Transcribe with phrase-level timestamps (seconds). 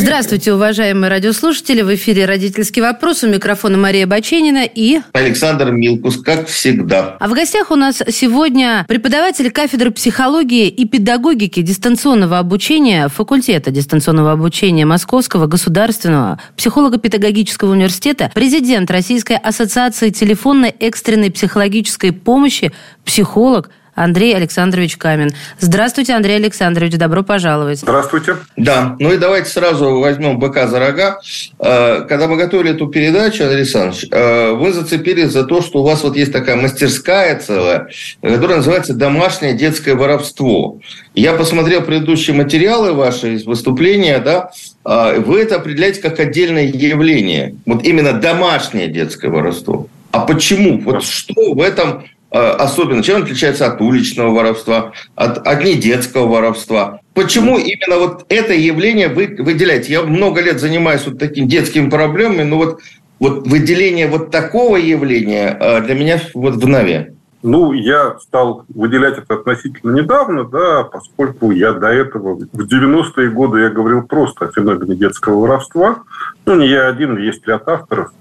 [0.00, 1.82] Здравствуйте, уважаемые радиослушатели.
[1.82, 3.24] В эфире «Родительский вопрос».
[3.24, 5.00] У микрофона Мария Баченина и...
[5.12, 7.16] Александр Милкус, как всегда.
[7.18, 14.30] А в гостях у нас сегодня преподаватель кафедры психологии и педагогики дистанционного обучения факультета дистанционного
[14.30, 22.70] обучения Московского государственного психолого-педагогического университета, президент Российской ассоциации телефонной экстренной психологической помощи,
[23.04, 25.30] психолог Андрей Александрович Камин.
[25.58, 27.80] Здравствуйте, Андрей Александрович, добро пожаловать.
[27.80, 28.36] Здравствуйте.
[28.56, 31.20] Да, ну и давайте сразу возьмем быка за рога.
[31.58, 35.82] Э, когда мы готовили эту передачу, Андрей Александрович, э, вы зацепились за то, что у
[35.82, 37.88] вас вот есть такая мастерская целая,
[38.22, 40.78] которая называется «Домашнее детское воровство».
[41.14, 44.52] Я посмотрел предыдущие материалы ваши, выступления, да,
[44.84, 47.56] э, вы это определяете как отдельное явление.
[47.66, 49.88] Вот именно домашнее детское воровство.
[50.12, 50.80] А почему?
[50.80, 57.00] Вот что в этом особенно, чем отличается от уличного воровства, от, от недетского воровства.
[57.14, 59.92] Почему именно вот это явление вы выделяете?
[59.92, 62.80] Я много лет занимаюсь вот такими детскими проблемами, но вот,
[63.18, 67.14] вот выделение вот такого явления э, для меня вот в нове.
[67.42, 73.60] Ну, я стал выделять это относительно недавно, да, поскольку я до этого, в 90-е годы
[73.60, 76.02] я говорил просто о феномене детского воровства.
[76.46, 78.12] Ну, не я один, есть ряд авторов.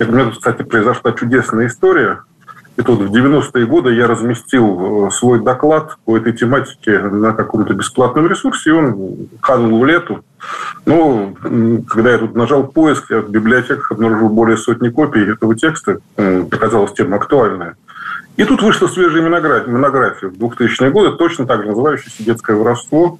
[0.00, 2.20] У меня, кстати, произошла чудесная история.
[2.76, 7.74] И тут в 90-е годы я разместил э, свой доклад по этой тематике на каком-то
[7.74, 10.24] бесплатном ресурсе, и он канул в лету.
[10.86, 11.36] Ну,
[11.86, 15.98] когда я тут нажал поиск, я в библиотеках обнаружил более сотни копий этого текста.
[16.16, 17.76] Оказалась тема актуальная.
[18.36, 23.18] И тут вышла свежая монография в 2000-е годы, точно так же называющаяся «Детское воровство».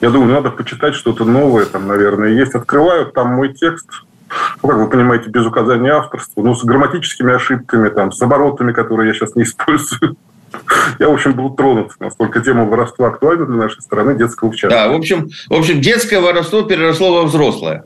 [0.00, 2.54] Я думаю, надо почитать что-то новое, там, наверное, есть.
[2.54, 3.86] Открываю, там мой текст–
[4.62, 9.08] ну, как вы понимаете, без указания авторства, ну, с грамматическими ошибками, там, с оборотами, которые
[9.08, 10.16] я сейчас не использую.
[11.00, 14.88] Я, в общем, был тронут, насколько тема воровства актуальна для нашей страны, детского в Да,
[14.88, 17.84] в общем, в общем, детское воровство переросло во взрослое.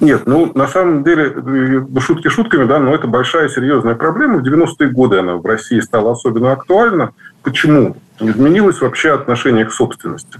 [0.00, 4.38] Нет, ну, на самом деле, э, шутки шутками, да, но это большая серьезная проблема.
[4.38, 7.12] В 90-е годы она в России стала особенно актуальна.
[7.42, 7.96] Почему?
[8.18, 10.38] Изменилось вообще отношение к собственности.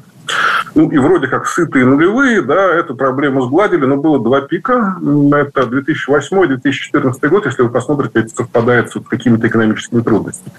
[0.75, 4.97] Ну, и вроде как сытые нулевые, да, эту проблему сгладили, но было два пика.
[5.33, 10.55] Это 2008-2014 год, если вы посмотрите, это совпадает с какими-то экономическими трудностями.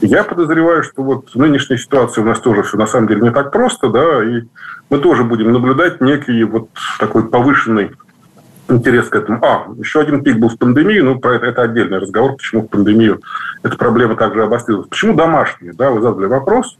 [0.00, 3.30] Я подозреваю, что вот в нынешней ситуации у нас тоже все на самом деле не
[3.30, 4.42] так просто, да, и
[4.90, 7.92] мы тоже будем наблюдать некий вот такой повышенный
[8.68, 9.44] интерес к этому.
[9.44, 12.68] А, еще один пик был в пандемию, ну, про это, это отдельный разговор, почему в
[12.68, 13.20] пандемию
[13.62, 14.88] эта проблема также обострилась.
[14.88, 16.78] Почему домашние, да, вы задали вопрос.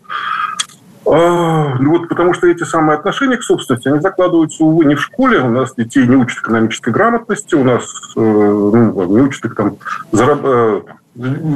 [1.07, 5.03] А, ну вот потому что эти самые отношения к собственности, они закладываются, увы, не в
[5.03, 5.41] школе.
[5.41, 7.85] У нас детей не учат экономической грамотности, у нас
[8.17, 9.77] э, ну, не учат их там
[10.13, 10.41] зараб...
[10.45, 10.83] Э,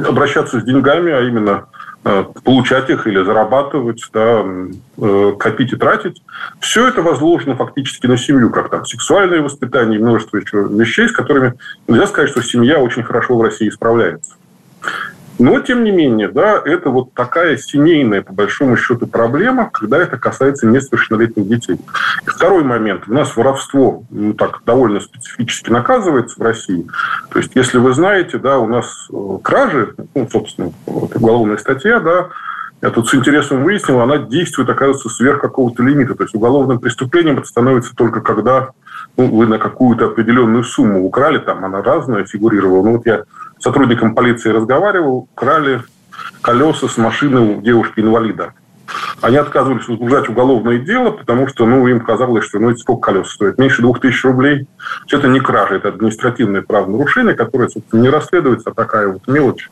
[0.07, 1.65] обращаться с деньгами, а именно
[2.05, 4.45] э, получать их или зарабатывать, да,
[5.37, 6.21] копить и тратить.
[6.61, 11.11] Все это возложено фактически на семью, как там сексуальное воспитание и множество еще вещей, с
[11.11, 11.55] которыми
[11.87, 14.35] нельзя сказать, что семья очень хорошо в России справляется.
[15.39, 20.17] Но, тем не менее, да, это вот такая семейная, по большому счету, проблема, когда это
[20.17, 21.77] касается несовершеннолетних детей.
[22.23, 23.03] И второй момент.
[23.07, 26.85] У нас воровство ну, так довольно специфически наказывается в России.
[27.31, 32.01] То есть, если вы знаете, да, у нас э, кражи, ну, собственно, вот, уголовная статья,
[32.01, 32.29] да,
[32.81, 36.15] я тут с интересом выяснил, она действует, оказывается, сверх какого-то лимита.
[36.15, 38.71] То есть уголовным преступлением это становится только когда
[39.17, 42.83] ну, вы на какую-то определенную сумму украли, там она разная фигурировала.
[42.83, 43.23] Ну, вот я
[43.59, 45.81] сотрудником полиции разговаривал, крали
[46.41, 48.53] колеса с машины у девушки-инвалида.
[49.21, 53.29] Они отказывались возбуждать уголовное дело, потому что ну, им казалось, что ну, это сколько колес
[53.29, 53.57] стоит?
[53.57, 54.67] Меньше двух тысяч рублей.
[55.11, 59.69] Это не кража, это административное правонарушение, которое, собственно, не расследуется, а такая вот мелочь.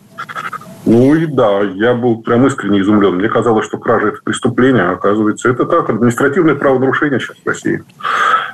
[0.87, 3.15] Ну и да, я был прям искренне изумлен.
[3.15, 7.84] Мне казалось, что кража– это преступление, а оказывается, это так, административное правонарушение сейчас в России.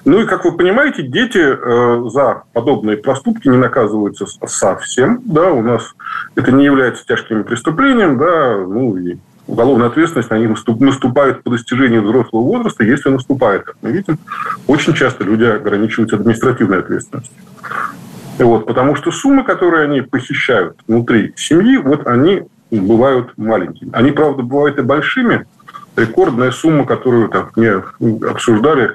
[0.03, 5.21] Ну и, как вы понимаете, дети э, за подобные проступки не наказываются совсем.
[5.25, 5.93] Да, у нас
[6.33, 12.01] это не является тяжким преступлением, да, ну и уголовная ответственность на них наступает по достижению
[12.01, 14.17] взрослого возраста, если наступает, как мы видим.
[14.65, 17.37] Очень часто люди ограничиваются административной ответственностью.
[18.39, 23.89] Вот, потому что суммы, которые они похищают внутри семьи, вот они бывают маленькими.
[23.93, 25.45] Они, правда, бывают и большими.
[25.95, 27.83] Рекордная сумма, которую так, мне
[28.27, 28.91] обсуждали,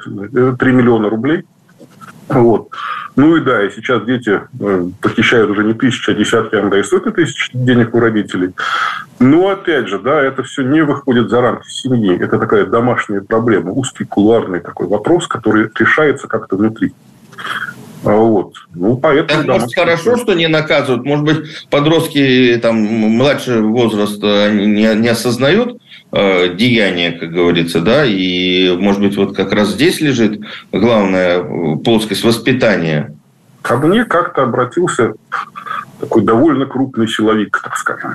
[0.56, 1.44] 3 миллиона рублей.
[2.28, 2.70] Вот.
[3.16, 6.82] Ну и да, и сейчас дети э, похищают уже не тысячи, а десятки, а и
[6.82, 8.54] сотни тысяч денег у родителей.
[9.18, 12.16] Но опять же, да, это все не выходит за рамки семьи.
[12.16, 16.92] Это такая домашняя проблема, узкий кулуарный такой вопрос, который решается как-то внутри.
[18.04, 18.54] А вот.
[18.74, 21.04] Ну, поэтому, да, может, хорошо, что не наказывают?
[21.04, 25.80] Может быть, подростки там, младшего возраста не, не осознают
[26.12, 30.40] э, деяния, как говорится, да, и, может быть, вот как раз здесь лежит
[30.72, 33.14] главная э, плоскость воспитания?
[33.62, 35.14] Ко мне как-то обратился
[36.00, 38.14] такой довольно крупный силовик, так скажем.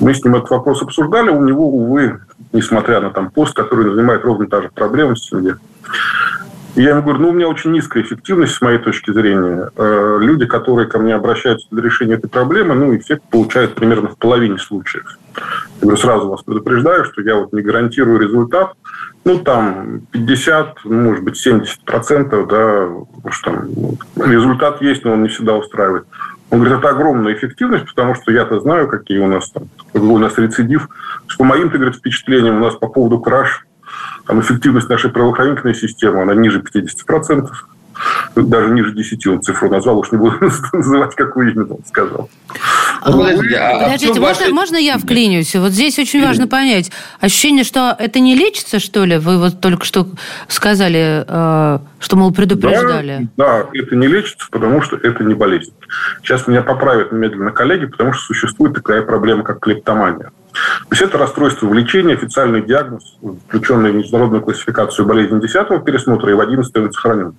[0.00, 1.28] Мы с ним этот вопрос обсуждали.
[1.28, 2.18] У него, увы,
[2.52, 5.58] несмотря на там пост, который занимает ровно та же проблема в семье,
[6.74, 9.70] я ему говорю, ну, у меня очень низкая эффективность, с моей точки зрения.
[9.76, 14.16] Э, люди, которые ко мне обращаются для решения этой проблемы, ну, эффект получают примерно в
[14.16, 15.18] половине случаев.
[15.36, 15.42] Я
[15.82, 18.72] говорю, сразу вас предупреждаю, что я вот не гарантирую результат.
[19.24, 22.88] Ну, там 50, может быть, 70 процентов, да,
[23.30, 23.68] что там,
[24.16, 26.06] результат есть, но он не всегда устраивает.
[26.50, 29.64] Он говорит, это огромная эффективность, потому что я-то знаю, какие у нас там,
[29.94, 30.88] у нас рецидив.
[31.38, 33.66] По моим-то, говорит, впечатлениям, у нас по поводу краш
[34.26, 37.48] там эффективность нашей правоохранительной системы, она ниже 50%,
[38.36, 40.36] даже ниже 10 он цифру назвал, уж не буду
[40.72, 42.30] называть, какую именно он сказал.
[43.04, 44.54] Ну, подождите, а подождите можно, ваши...
[44.54, 45.54] можно я вклинюсь?
[45.56, 46.90] Вот здесь очень важно понять.
[47.20, 49.18] Ощущение, что это не лечится, что ли?
[49.18, 50.06] Вы вот только что
[50.48, 53.28] сказали, э, что, мол, предупреждали.
[53.36, 55.72] Да, да, это не лечится, потому что это не болезнь.
[56.22, 60.30] Сейчас меня поправят немедленно коллеги, потому что существует такая проблема, как клептомания.
[60.52, 63.16] То есть это расстройство влечения, официальный диагноз,
[63.48, 67.34] включенный в международную классификацию болезни 10 пересмотра и в 11 он сохранен.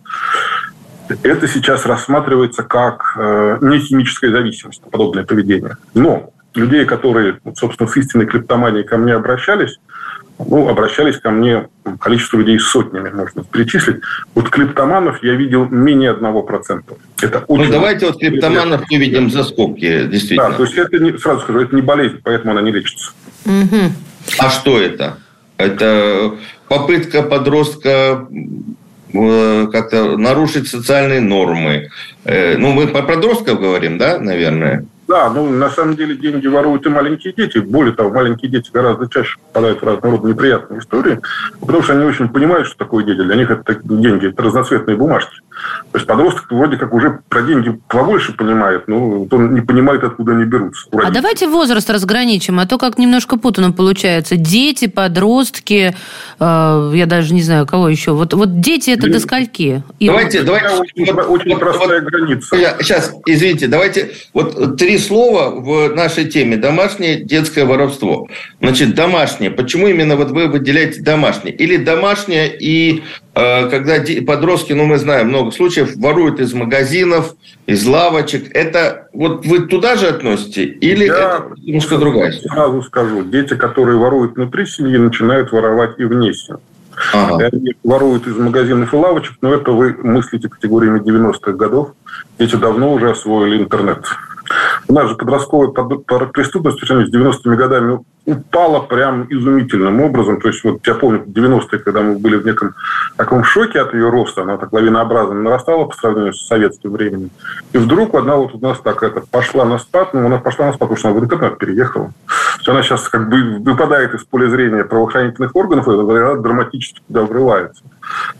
[1.21, 5.77] Это сейчас рассматривается как э, нехимическая зависимость, подобное поведение.
[5.93, 9.79] Но людей, которые, собственно, с истинной клептоманией ко мне обращались,
[10.47, 11.67] ну, обращались ко мне
[11.99, 13.97] количество людей сотнями, можно перечислить.
[14.35, 16.95] Вот клептоманов я видел менее одного процента.
[17.21, 17.65] Это ну, очень...
[17.65, 20.51] Ну, давайте вот клептоманов выведем за скобки, действительно.
[20.51, 23.11] Да, то есть это, не, сразу скажу, это не болезнь, поэтому она не лечится.
[23.45, 23.91] Угу.
[24.39, 25.17] А что это?
[25.57, 26.35] Это
[26.67, 28.27] попытка подростка
[29.13, 31.89] э, как-то нарушить социальные нормы.
[32.25, 34.85] Э, ну, мы про подростков говорим, да, наверное?
[35.13, 37.59] Да, ну, на самом деле деньги воруют и маленькие дети.
[37.59, 41.19] Более того, маленькие дети гораздо чаще попадают в разного рода неприятные истории,
[41.61, 43.21] потому что они очень понимают, что такое дети.
[43.21, 45.43] Для них это деньги, это разноцветные бумажки.
[45.91, 50.31] То есть подросток вроде как уже про деньги побольше понимает, но он не понимает, откуда
[50.31, 50.87] они берутся.
[50.91, 54.35] А давайте возраст разграничим, а то как немножко путано получается.
[54.35, 55.95] Дети, подростки,
[56.39, 58.13] э, я даже не знаю, кого еще.
[58.13, 59.83] Вот, вот дети это до скольки?
[59.99, 60.47] И давайте, вот...
[60.47, 60.69] давайте.
[60.69, 62.55] Очень, вот, очень простая вот, граница.
[62.55, 66.57] Я, сейчас, извините, давайте вот три слова в нашей теме.
[66.57, 68.27] Домашнее детское воровство.
[68.59, 69.51] Значит, домашнее.
[69.51, 71.53] Почему именно вот вы выделяете домашнее?
[71.55, 73.03] Или домашнее и
[73.35, 73.95] э, когда
[74.25, 77.35] подростки, ну мы знаем много случаев, воруют из магазинов,
[77.67, 78.55] из лавочек.
[78.55, 80.63] Это вот вы туда же относите?
[80.63, 82.55] Или Я это немножко другая история?
[82.55, 83.23] Сразу скажу.
[83.23, 86.59] Дети, которые воруют внутри семьи, начинают воровать и вне семьи.
[87.13, 87.49] Ага.
[87.51, 91.93] Они воруют из магазинов и лавочек, но это вы мыслите категориями 90-х годов.
[92.39, 94.05] Дети давно уже освоили интернет.
[94.93, 100.39] У нас же подростковая преступность по сравнению с 90-ми годами упала прям изумительным образом.
[100.39, 102.75] То есть, вот я помню, 90-е, когда мы были в неком
[103.17, 107.31] таком шоке от ее роста, она так лавинообразно нарастала по сравнению с советским временем.
[107.71, 110.73] И вдруг одна вот у нас так это пошла на спад, но она пошла на
[110.73, 112.13] спад, потому что она в интернет переехала.
[112.27, 117.01] То есть она сейчас как бы выпадает из поля зрения правоохранительных органов, и это драматически
[117.07, 117.83] туда врывается.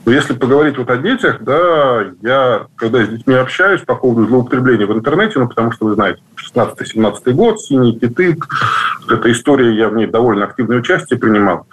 [0.06, 4.86] Но если поговорить вот о детях, да, я, когда с детьми общаюсь по поводу злоупотребления
[4.86, 6.22] в интернете, ну, потому что, вы знаете,
[6.56, 8.38] 16-17 год, синие киты,
[9.10, 11.66] эта история, я в ней довольно активное участие принимал.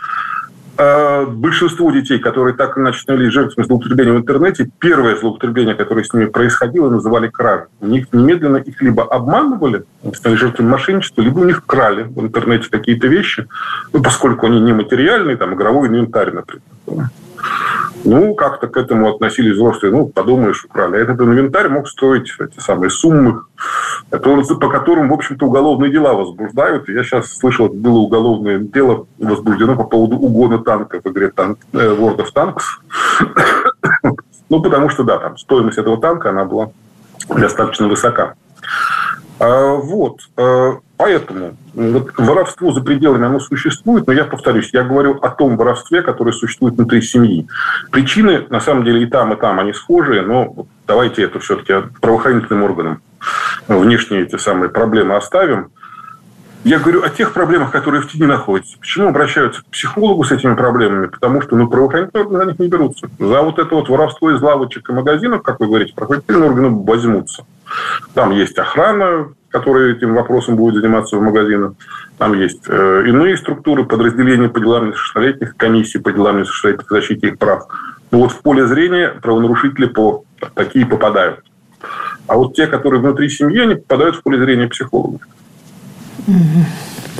[0.82, 6.04] А большинство детей, которые так или иначе становились жертвами злоупотребления в интернете, первое злоупотребление, которое
[6.04, 7.66] с ними происходило, называли кражей.
[7.80, 12.70] У них немедленно их либо обманывали, стали жертвами мошенничества, либо у них крали в интернете
[12.70, 13.46] какие-то вещи,
[13.92, 17.10] ну, поскольку они нематериальные, там, игровой инвентарь, например.
[18.04, 19.92] Ну, как-то к этому относились взрослые.
[19.92, 20.96] Ну, подумаешь, украли.
[20.96, 23.42] А этот инвентарь мог стоить эти самые суммы,
[24.10, 26.88] по которым, в общем-то, уголовные дела возбуждают.
[26.88, 31.76] Я сейчас слышал, было уголовное дело возбуждено по поводу угона танка в игре танк, э,
[31.76, 32.62] World of Tanks.
[34.48, 36.70] ну, потому что, да, там стоимость этого танка, она была
[37.28, 38.34] достаточно высока.
[39.38, 40.20] А, вот.
[41.00, 46.02] Поэтому вот, воровство за пределами оно существует, но я повторюсь, я говорю о том воровстве,
[46.02, 47.48] которое существует внутри семьи.
[47.90, 52.64] Причины, на самом деле, и там, и там они схожие, но давайте это все-таки правоохранительным
[52.64, 53.02] органам
[53.66, 55.70] внешние эти самые проблемы оставим.
[56.64, 58.78] Я говорю о тех проблемах, которые в тени находятся.
[58.78, 61.06] Почему обращаются к психологу с этими проблемами?
[61.06, 63.08] Потому что ну, правоохранительные органы за них не берутся.
[63.18, 67.46] За вот это вот воровство из лавочек и магазинов, как вы говорите, правоохранительные органы возьмутся.
[68.12, 71.72] Там есть охрана, которая этим вопросом будет заниматься в магазинах.
[72.18, 77.38] Там есть э, иные структуры, подразделения по делам несовершеннолетних, комиссии по делам несовершеннолетних, защите их
[77.38, 77.66] прав.
[78.10, 81.40] Но вот в поле зрения правонарушители по, такие попадают.
[82.26, 85.20] А вот те, которые внутри семьи, они попадают в поле зрения психологов.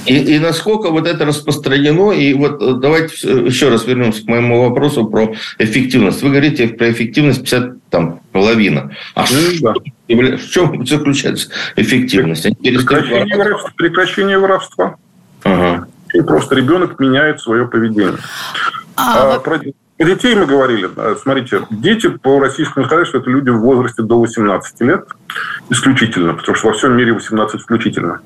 [0.06, 3.14] И, и насколько вот это распространено, и вот э, давайте
[3.46, 6.22] еще раз вернемся к моему вопросу про эффективность.
[6.22, 8.94] Вы говорите про эффективность 50, там, половина.
[9.14, 9.74] А ну,
[10.08, 10.36] да.
[10.36, 12.44] в чем заключается эффективность?
[12.62, 13.72] Прекращение воровства.
[13.76, 14.96] Прекращение воровства.
[15.44, 15.86] Ага.
[16.14, 18.18] И просто ребенок меняет свое поведение.
[18.96, 19.60] А, а, про,
[20.04, 20.88] детей мы говорили.
[21.20, 25.06] Смотрите, дети по российскому законодательству это люди в возрасте до 18 лет
[25.68, 28.20] исключительно, потому что во всем мире 18 включительно.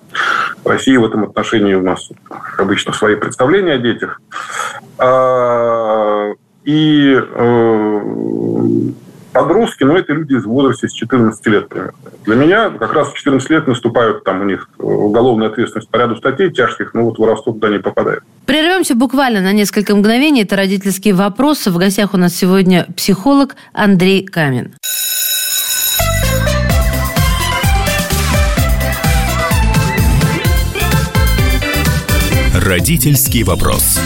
[0.63, 2.11] В России в этом отношении у нас
[2.59, 4.21] обычно свои представления о детях.
[4.99, 6.33] А,
[6.65, 8.01] и э,
[9.33, 11.95] подростки, но это люди в возрасте с 14 лет примерно.
[12.25, 16.17] Для меня как раз в 14 лет наступают там у них уголовная ответственность по ряду
[16.17, 18.23] статей тяжких, но вот воровство туда не попадает.
[18.55, 20.43] Прервемся буквально на несколько мгновений.
[20.43, 21.73] Это родительские вопросы.
[21.73, 24.77] В гостях у нас сегодня психолог Андрей Камин.
[32.55, 33.99] Родительский вопрос.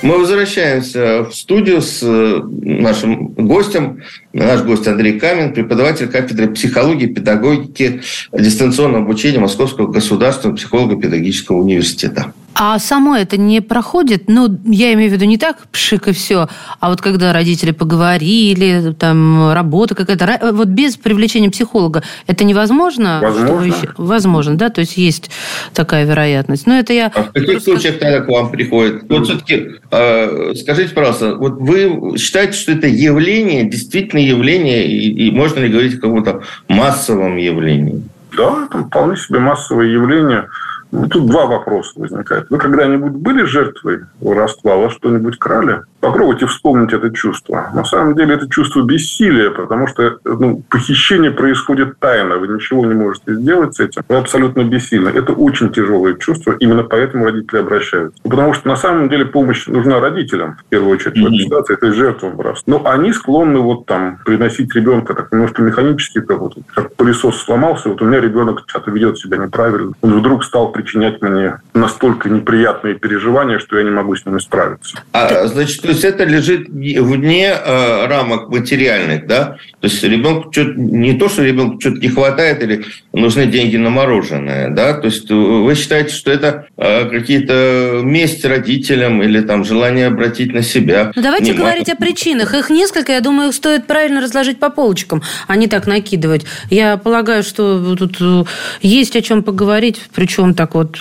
[0.00, 4.02] Мы возвращаемся в студию с э, нашим гостем.
[4.32, 12.32] Наш гость Андрей Камин, преподаватель кафедры психологии и педагогики дистанционного обучения Московского государственного психолого-педагогического университета.
[12.60, 16.48] А само это не проходит, ну, я имею в виду не так пшик и все,
[16.80, 23.20] а вот когда родители поговорили, там работа какая-то, вот без привлечения психолога, это невозможно?
[23.22, 23.64] Возможно.
[23.64, 23.94] Еще...
[23.96, 25.30] Возможно, да, то есть есть
[25.72, 26.66] такая вероятность.
[26.66, 27.12] Но это я...
[27.14, 27.70] А в каких просто...
[27.70, 29.04] случаях тогда к вам приходит?
[29.08, 35.30] Вот все-таки э, скажите, пожалуйста, вот вы считаете, что это явление, действительно явление, и, и
[35.30, 38.02] можно ли говорить о каком-то массовом явлении?
[38.36, 40.48] Да, это вполне себе массовое явление.
[40.90, 42.48] Ну, тут два вопроса возникают.
[42.50, 44.76] Вы когда-нибудь были жертвой воровства?
[44.76, 45.82] Вас что-нибудь крали?
[46.00, 47.70] Попробуйте вспомнить это чувство.
[47.74, 52.38] На самом деле это чувство бессилия, потому что ну, похищение происходит тайно.
[52.38, 54.02] Вы ничего не можете сделать с этим.
[54.08, 55.08] Вы абсолютно бессильны.
[55.08, 56.52] Это очень тяжелое чувство.
[56.60, 58.22] Именно поэтому родители обращаются.
[58.22, 61.22] Потому что на самом деле помощь нужна родителям, в первую очередь, mm-hmm.
[61.22, 61.74] в этой ситуации.
[61.74, 62.78] Это жертвам воровства.
[62.78, 67.88] Но они склонны вот там приносить ребенка так немножко механически, как, вот, как пылесос сломался.
[67.88, 69.92] Вот у меня ребенок что-то ведет себя неправильно.
[70.02, 74.98] Он вдруг стал причинять мне настолько неприятные переживания, что я не могу с ними справиться.
[75.12, 79.56] А, значит, то есть это лежит вне э, рамок материальных, да?
[79.80, 83.90] То есть ребенку что не то, что ребенку что-то не хватает или нужны деньги на
[83.90, 84.94] мороженое, да?
[84.94, 90.62] То есть вы считаете, что это э, какие-то месть родителям или там желание обратить на
[90.62, 91.12] себя?
[91.16, 91.64] Ну, давайте внимание.
[91.64, 92.54] говорить о причинах.
[92.54, 96.44] Их несколько, я думаю, их стоит правильно разложить по полочкам, а не так накидывать.
[96.70, 98.44] Я полагаю, что тут э,
[98.80, 100.96] есть о чем поговорить, причем так вот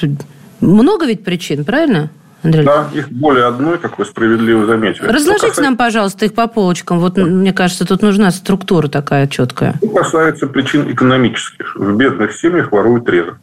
[0.59, 2.09] много ведь причин, правильно?
[2.43, 2.65] Андрей?
[2.65, 5.05] Да, их более одной, как вы справедливо заметили.
[5.05, 5.62] Разложите касается...
[5.63, 7.00] нам, пожалуйста, их по полочкам.
[7.00, 9.75] Вот, мне кажется, тут нужна структура такая четкая.
[9.77, 11.75] Что касается причин экономических.
[11.75, 13.38] В бедных семьях воруют реже.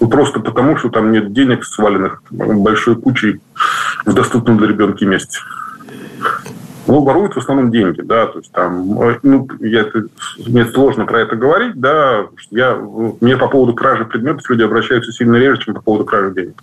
[0.00, 3.40] Ну, просто потому, что там нет денег, сваленных большой кучей
[4.06, 5.38] в доступном для ребенка месте.
[6.86, 8.88] Ну, воруют в основном деньги, да, то есть там,
[9.22, 9.86] ну, я,
[10.46, 12.74] мне сложно про это говорить, да, я,
[13.20, 16.54] мне по поводу кражи предметов люди обращаются сильно реже, чем по поводу кражи денег.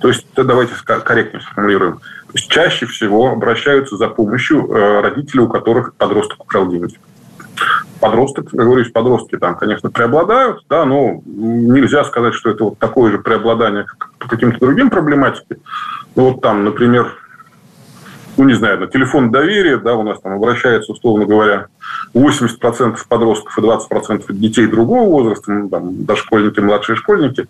[0.00, 1.94] То есть, давайте корректнее сформулируем.
[1.98, 6.96] То есть, чаще всего обращаются за помощью э, родителей, у которых подросток украл деньги.
[8.00, 13.10] Подросток, я говорю, подростки там, конечно, преобладают, да, но нельзя сказать, что это вот такое
[13.10, 15.58] же преобладание, как по каким-то другим проблематике.
[16.16, 17.19] Ну, вот там, например,
[18.40, 21.66] ну, не знаю, на телефон доверия, да, у нас там обращается, условно говоря,
[22.14, 27.48] 80% подростков и 20% детей другого возраста, ну, там, дошкольники, младшие школьники.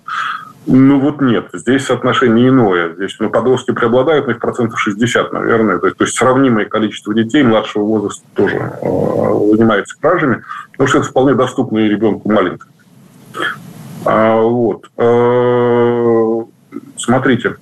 [0.66, 2.92] Ну, вот нет, здесь соотношение иное.
[2.94, 5.78] Здесь ну, подростки преобладают, но их процентов 60, наверное.
[5.78, 10.42] То есть, то есть сравнимое количество детей младшего возраста тоже э, занимается кражами,
[10.72, 12.72] потому что это вполне доступно и ребенку маленькому.
[14.04, 14.90] А, вот.
[14.96, 16.42] Э,
[16.96, 17.58] смотрите,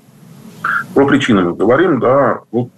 [0.99, 2.41] про причины говорим, да.
[2.51, 2.71] Вот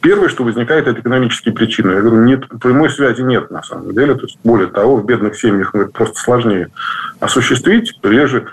[0.00, 1.90] первое, что возникает, это экономические причины.
[1.90, 4.14] Я говорю, нет, прямой связи нет на самом деле.
[4.14, 6.68] То есть, более того, в бедных семьях ну, просто сложнее
[7.20, 7.92] осуществить.
[8.02, 8.46] Реже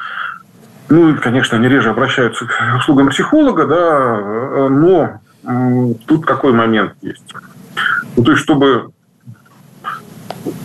[0.90, 5.22] ну, конечно, они реже обращаются к услугам психолога, да, но
[6.06, 7.34] тут какой момент есть.
[8.18, 8.90] Ну, то есть, чтобы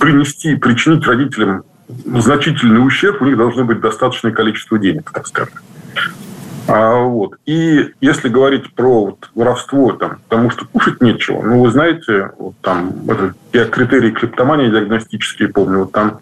[0.00, 1.62] принести, причинить родителям
[2.04, 5.54] значительный ущерб, у них должно быть достаточное количество денег, так скажем.
[6.66, 7.34] А, вот.
[7.46, 12.54] И если говорить про вот, воровство, там, потому что кушать нечего, ну, вы знаете, вот
[12.62, 16.18] там, это, я критерии клептомании диагностические помню, вот там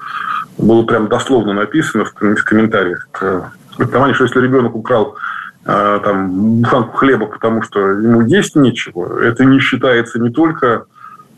[0.58, 5.16] было прям дословно написано в, в комментариях к клептомании, что если ребенок украл
[5.64, 10.86] а, там, буханку хлеба, потому что ему есть нечего, это не считается не только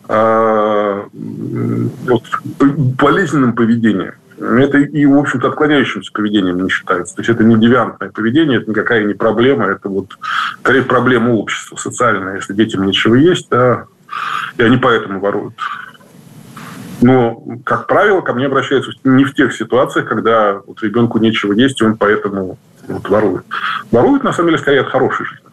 [0.09, 2.23] а, вот,
[2.59, 7.15] болезненным поведением, это и, в общем-то, отклоняющимся поведением не считается.
[7.15, 10.17] То есть это не девиантное поведение, это никакая не проблема, это вот
[10.61, 12.37] скорее проблема общества, социальная.
[12.37, 13.87] Если детям нечего есть, да,
[14.57, 15.55] и они поэтому воруют.
[17.01, 21.81] Но, как правило, ко мне обращаются не в тех ситуациях, когда вот ребенку нечего есть,
[21.81, 23.45] и он поэтому вот, ворует.
[23.91, 25.45] Воруют, на самом деле, скорее от хорошей жизни.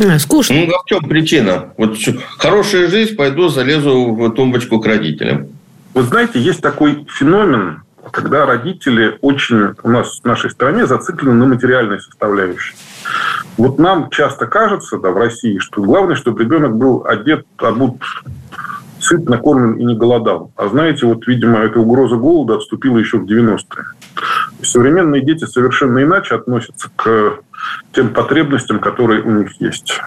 [0.00, 0.56] А, скучно.
[0.56, 1.72] Ну, а в чем причина?
[1.76, 1.96] Вот
[2.38, 5.48] хорошая жизнь, пойду залезу в тумбочку к родителям.
[5.94, 11.46] Вы знаете, есть такой феномен, когда родители очень у нас в нашей стране зациклены на
[11.46, 12.74] материальной составляющей.
[13.58, 18.02] Вот нам часто кажется, да, в России, что главное, чтобы ребенок был одет, обут,
[19.00, 20.50] сыт, накормлен и не голодал.
[20.56, 23.84] А знаете, вот, видимо, эта угроза голода отступила еще в 90-е.
[24.62, 27.40] Современные дети совершенно иначе относятся к
[27.92, 30.00] тем потребностям, которые у них есть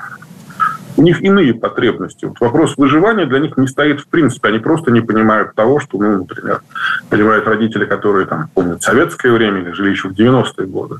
[0.97, 2.25] у них иные потребности.
[2.25, 4.49] Вот вопрос выживания для них не стоит в принципе.
[4.49, 6.61] Они просто не понимают того, что, ну, например,
[7.09, 10.95] понимают родители, которые там помнят советское время или жили еще в 90-е годы.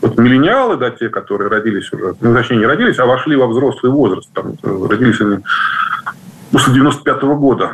[0.00, 3.92] Вот миллениалы, да, те, которые родились уже, ну, точнее, не родились, а вошли во взрослый
[3.92, 5.38] возраст, там, родились они
[6.50, 7.70] после 95-го года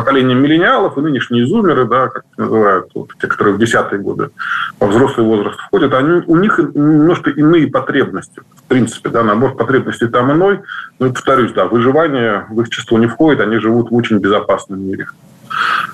[0.00, 4.30] поколение миллениалов и нынешние зумеры, да, как называют, вот, те, которые в десятые годы
[4.78, 8.40] во взрослый возраст входят, они, у них немножко иные потребности.
[8.56, 10.60] В принципе, да, набор потребностей там иной.
[10.98, 15.08] Но, повторюсь, да, выживание в их число не входит, они живут в очень безопасном мире,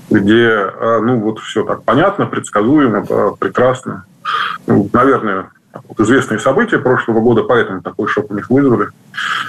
[0.09, 4.05] где, а, ну, вот все так понятно, предсказуемо, да, прекрасно.
[4.67, 5.51] Ну, наверное,
[5.89, 8.89] вот известные события прошлого года, поэтому такой шок у них вызвали,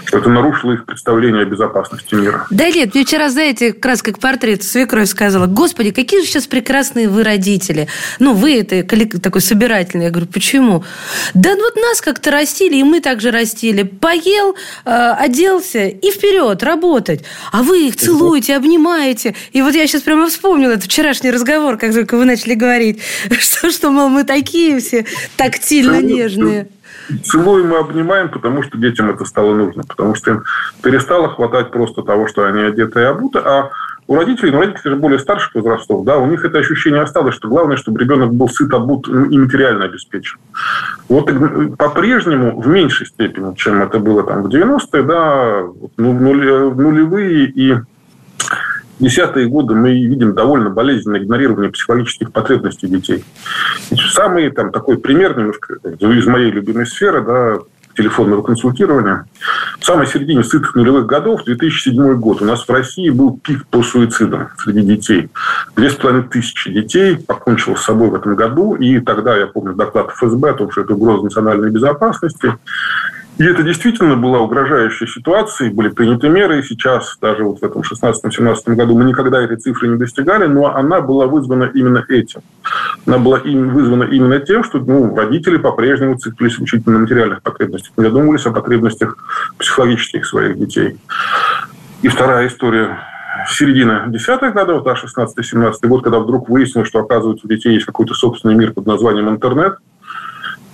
[0.06, 2.46] что это нарушило их представление о безопасности мира.
[2.50, 6.48] Да нет, мне вчера, знаете, как раз как портрет свекровь сказала, господи, какие же сейчас
[6.48, 7.88] прекрасные вы родители.
[8.20, 8.84] Ну, вы это
[9.20, 10.06] такой собирательный.
[10.06, 10.84] Я говорю, почему?
[11.34, 13.84] Да вот нас как-то растили, и мы также растили.
[13.84, 14.56] Поел,
[14.86, 17.24] э, оделся и вперед, работать.
[17.52, 19.36] А вы их целуете, обнимаете.
[19.52, 23.02] И вот я сейчас прямо вспомнила этот вчерашний разговор, как только вы начали говорить,
[23.40, 26.68] что, что мол, мы такие все тактильно нежные.
[27.24, 29.84] Целуем и обнимаем, потому что детям это стало нужно.
[29.84, 30.44] Потому что им
[30.84, 33.40] перестало хватать просто того, что они одеты и обуты.
[33.40, 33.70] А
[34.08, 37.50] у родителей, ну, родители же более старших возрастов, да, у них это ощущение осталось, что
[37.50, 40.40] главное, чтобы ребенок был сыт, обут и материально обеспечен.
[41.10, 41.30] Вот
[41.78, 45.64] по-прежнему в меньшей степени, чем это было там в 90-е, да,
[45.98, 47.76] ну, нулевые и
[49.00, 53.24] десятые годы мы видим довольно болезненное игнорирование психологических потребностей детей.
[54.14, 57.58] Самый там, такой пример немножко из моей любимой сферы, да,
[57.98, 59.26] телефонного консультирования.
[59.80, 63.82] В самой середине сытых нулевых годов, 2007 год, у нас в России был пик по
[63.82, 65.30] суицидам среди детей.
[65.76, 68.76] Две с половиной тысячи детей покончило с собой в этом году.
[68.76, 72.54] И тогда, я помню, доклад ФСБ о том, что это угроза национальной безопасности.
[73.38, 77.82] И это действительно была угрожающая ситуация, были приняты меры, и сейчас, даже вот в этом
[77.82, 82.42] 16-17 году, мы никогда этой цифры не достигали, но она была вызвана именно этим.
[83.06, 87.92] Она была им, вызвана именно тем, что ну, родители по-прежнему циклились исключительно на материальных потребностях,
[87.96, 89.18] не задумывались о потребностях
[89.60, 90.98] психологических своих детей.
[92.02, 92.98] И вторая история
[93.50, 98.16] середина десятых годов, да, 16-17 год, когда вдруг выяснилось, что, оказывается, у детей есть какой-то
[98.16, 99.78] собственный мир под названием интернет–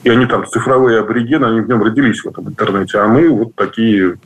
[0.03, 3.55] и они там цифровые аборигены, они в нем родились в этом интернете, а мы вот
[3.55, 4.17] такие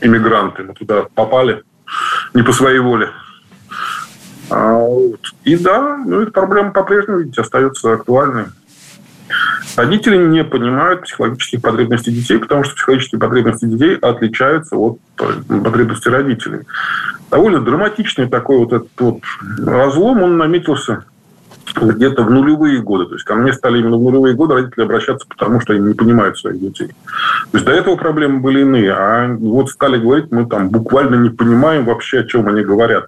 [0.00, 1.62] иммигранты, мы туда попали
[2.34, 3.10] не по своей воле.
[4.50, 5.20] А вот.
[5.44, 8.46] И да, ну, эта проблема по-прежнему, видите, остается актуальной.
[9.76, 16.60] Родители не понимают психологических потребностей детей, потому что психологические потребности детей отличаются от потребностей родителей.
[17.30, 19.20] Довольно драматичный такой вот этот вот
[19.58, 21.04] разлом, он наметился
[21.74, 23.06] где-то в нулевые годы.
[23.06, 25.94] То есть ко мне стали именно в нулевые годы родители обращаться, потому что они не
[25.94, 26.88] понимают своих детей.
[26.88, 28.92] То есть до этого проблемы были иные.
[28.92, 33.06] А вот стали говорить, мы там буквально не понимаем вообще, о чем они говорят.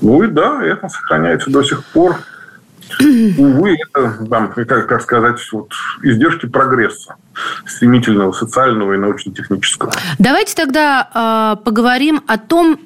[0.00, 2.16] Ну и да, это сохраняется до сих пор.
[3.36, 5.72] Увы, это, там, как, как сказать, вот,
[6.02, 7.16] издержки прогресса
[7.66, 9.92] стремительного, социального и научно-технического.
[10.18, 12.80] Давайте тогда э, поговорим о том,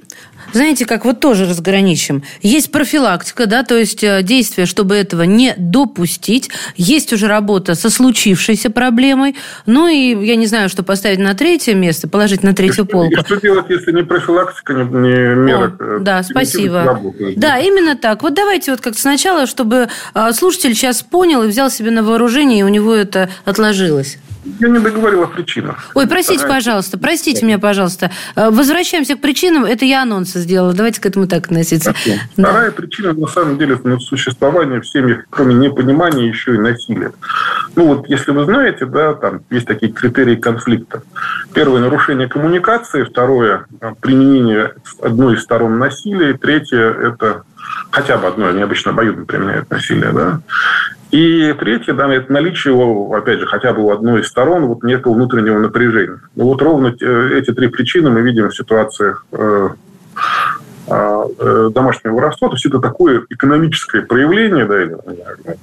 [0.52, 2.22] знаете, как вот тоже разграничим.
[2.42, 6.50] Есть профилактика, да, то есть э, действия, чтобы этого не допустить.
[6.76, 9.36] Есть уже работа со случившейся проблемой.
[9.66, 13.14] Ну и я не знаю, что поставить на третье место, положить на третью полку.
[13.14, 15.76] И что делать, если не профилактика, не, не мера?
[15.78, 17.00] О, да, спасибо.
[17.36, 18.22] Да, именно так.
[18.22, 22.60] Вот давайте вот как-то сначала, чтобы э, слушатель сейчас понял и взял себе на вооружение,
[22.60, 24.18] и у него это отложилось.
[24.60, 25.90] Я не договорил о причинах.
[25.94, 28.10] Ой, простите, пожалуйста, простите меня, пожалуйста.
[28.34, 29.64] Э, возвращаемся к причинам.
[29.64, 30.74] Это я анонсы сделала.
[30.74, 31.94] Давайте к этому так относиться.
[32.36, 32.48] Да.
[32.48, 37.12] Вторая причина, на самом деле, это существование в семьях, кроме непонимания, еще и насилия.
[37.74, 41.02] Ну вот, если вы знаете, да, там есть такие критерии конфликта.
[41.54, 43.04] Первое– нарушение коммуникации.
[43.04, 43.66] Второе–
[44.00, 46.34] применение одной из сторон насилия.
[46.34, 47.44] Третье– это
[47.90, 50.40] хотя бы одно, они обычно обоюдно применяют насилие, да.
[51.10, 52.74] И третье, да, это наличие,
[53.14, 56.20] опять же, хотя бы у одной из сторон вот некого внутреннего напряжения.
[56.34, 59.68] Ну, вот ровно э, эти три причины мы видим в ситуациях э,
[60.88, 64.96] домашнего воровства, то есть это такое экономическое проявление, да, или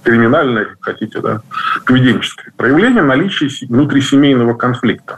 [0.03, 1.41] криминальное, как хотите, да,
[1.85, 5.17] поведенческое проявление наличия внутрисемейного конфликта.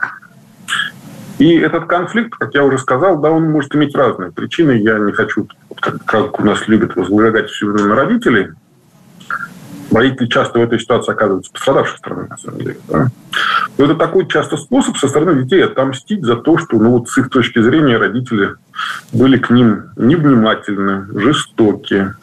[1.37, 4.73] И этот конфликт, как я уже сказал, да, он может иметь разные причины.
[4.73, 5.47] Я не хочу,
[5.79, 8.49] как, как у нас любят возлагать всю вину на родителей,
[9.91, 12.77] Родители часто в этой ситуации оказываются пострадавшей стороной, на самом деле.
[12.87, 13.07] Да?
[13.77, 17.17] Но это такой часто способ со стороны детей отомстить за то, что ну, вот с
[17.17, 18.55] их точки зрения родители
[19.11, 22.13] были к ним невнимательны, жестоки.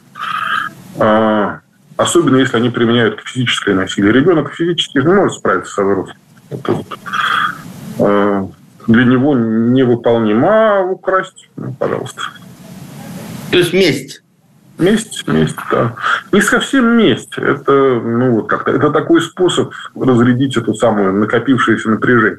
[0.98, 1.60] А,
[1.96, 4.12] особенно если они применяют физическое насилие.
[4.12, 6.16] Ребенок физически не может справиться с взрослым.
[7.98, 8.48] А,
[8.86, 12.22] для него невыполнимо, а украсть, ну, пожалуйста.
[13.50, 14.22] То есть месть?
[14.78, 15.94] Месть, месть, да.
[16.32, 17.36] Не совсем месть.
[17.36, 22.38] Это, ну, вот как-то, это такой способ разрядить эту самую накопившееся напряжение.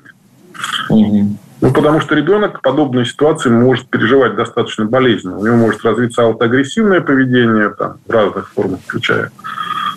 [0.89, 1.37] Угу.
[1.61, 5.37] Ну, потому что ребенок в подобной ситуации может переживать достаточно болезненно.
[5.37, 9.31] У него может развиться аутоагрессивное поведение там, в разных формах, включая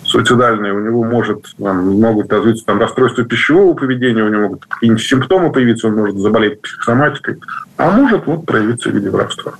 [0.03, 0.73] суицидальное.
[0.73, 5.51] У него может, там, могут развиться там, расстройства пищевого поведения, у него могут какие-нибудь симптомы
[5.51, 7.39] появиться, он может заболеть психосоматикой,
[7.77, 9.53] а может вот, проявиться в виде воровства.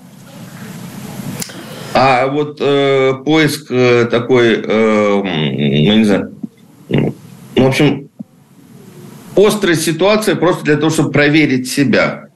[1.93, 6.33] А вот э, поиск э, такой, э, ну, не знаю,
[6.89, 7.13] ну,
[7.55, 8.09] в общем,
[9.35, 12.29] острая ситуация просто для того, чтобы проверить себя.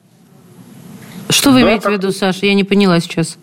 [1.28, 1.92] Что вы да, имеете так...
[1.92, 2.46] в виду, Саша?
[2.46, 3.36] Я не поняла сейчас.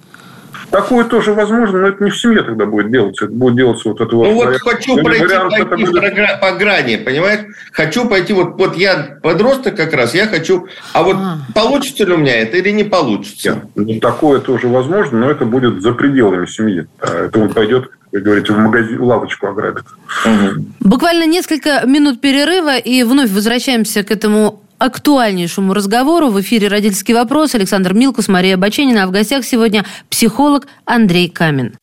[0.72, 3.26] Такое тоже возможно, но это не в семье тогда будет делаться.
[3.26, 4.28] Это будет делаться вот это вот.
[4.28, 6.40] Ну вот хочу пройти пойти будет...
[6.42, 7.46] по грани, понимаешь?
[7.72, 10.68] Хочу пойти, вот, вот я подросток как раз, я хочу...
[10.94, 11.38] А вот а.
[11.54, 13.64] получится ли у меня это или не получится?
[13.76, 16.88] Нет, такое тоже возможно, но это будет за пределами семьи.
[17.02, 19.84] Это он пойдет как говорите, в магазин, лавочку ограбит.
[20.26, 20.66] Угу.
[20.80, 26.30] Буквально несколько минут перерыва, и вновь возвращаемся к этому актуальнейшему разговору.
[26.30, 27.56] В эфире «Родительский вопрос».
[27.56, 29.04] Александр Милкус, Мария Баченина.
[29.04, 31.76] А в гостях сегодня психолог Андрей Камин.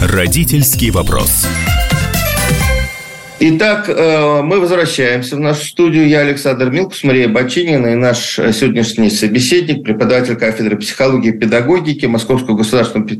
[0.00, 1.46] Родительский вопрос.
[3.44, 6.06] Итак, э, мы возвращаемся в нашу студию.
[6.06, 12.56] Я Александр Милкус, Мария Бочинина и наш сегодняшний собеседник, преподаватель кафедры психологии и педагогики Московского
[12.56, 13.10] государственного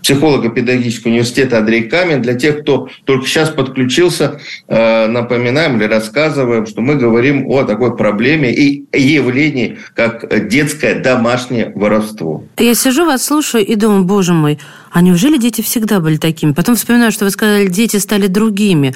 [0.00, 2.22] психолого-педагогического университета Андрей Камин.
[2.22, 7.96] Для тех, кто только сейчас подключился, э, напоминаем или рассказываем, что мы говорим о такой
[7.96, 12.44] проблеме и явлении, как детское домашнее воровство.
[12.56, 14.60] Я сижу, вас слушаю и думаю, боже мой,
[14.92, 16.52] а неужели дети всегда были такими?
[16.52, 18.94] Потом вспоминаю, что вы сказали, дети стали другими.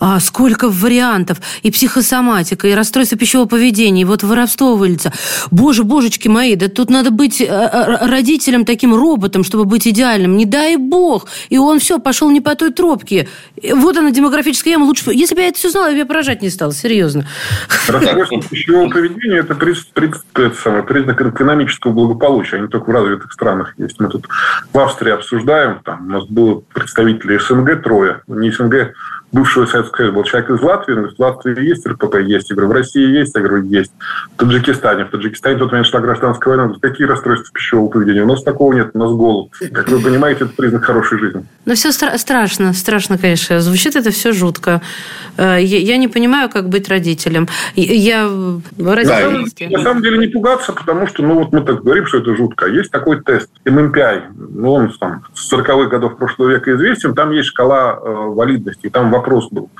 [0.00, 1.38] А сколько вариантов.
[1.62, 5.12] И психосоматика, и расстройство пищевого поведения, и вот воровство выльца.
[5.50, 10.38] Боже, божечки мои, да тут надо быть э, э, родителем таким роботом, чтобы быть идеальным.
[10.38, 11.28] Не дай бог.
[11.50, 13.28] И он все, пошел не по той тропке.
[13.74, 14.86] Вот она, демографическая яма.
[14.86, 15.10] Лучше...
[15.12, 16.72] Если бы я это все знала, я бы поражать не стала.
[16.72, 17.26] Серьезно.
[17.86, 22.56] Расстройство пищевого поведения– это, признак экономического благополучия.
[22.56, 24.00] Они только в развитых странах есть.
[24.00, 24.26] Мы тут
[24.72, 25.80] в Австрии обсуждали обсуждаем.
[25.84, 28.22] Там у нас было представители СНГ трое.
[28.26, 28.94] Не СНГ,
[29.34, 32.14] бывшего Советского Союза был человек из Латвии, он говорит, в Латвии есть РПП?
[32.20, 32.50] Есть.
[32.50, 33.34] Я говорю, в России есть?
[33.34, 33.92] Я говорю, есть.
[34.34, 35.04] В Таджикистане.
[35.04, 36.74] В Таджикистане в тот момент шла гражданская война.
[36.80, 38.22] Какие расстройства пищевого поведения?
[38.22, 39.50] У нас такого нет, у нас голод.
[39.72, 41.44] Как вы понимаете, это признак хорошей жизни.
[41.64, 43.60] Ну, все стра- страшно, страшно, конечно.
[43.60, 44.80] Звучит это все жутко.
[45.36, 47.48] Э, я, не понимаю, как быть родителем.
[47.74, 48.30] Я
[48.76, 49.30] да,
[49.70, 52.66] На самом деле не пугаться, потому что, ну, вот мы так говорим, что это жутко.
[52.66, 54.22] Есть такой тест, MMPI.
[54.36, 57.14] Ну, он там с 40-х годов прошлого века известен.
[57.14, 58.88] Там есть шкала э, валидности.
[58.90, 59.70] Там вопрос был,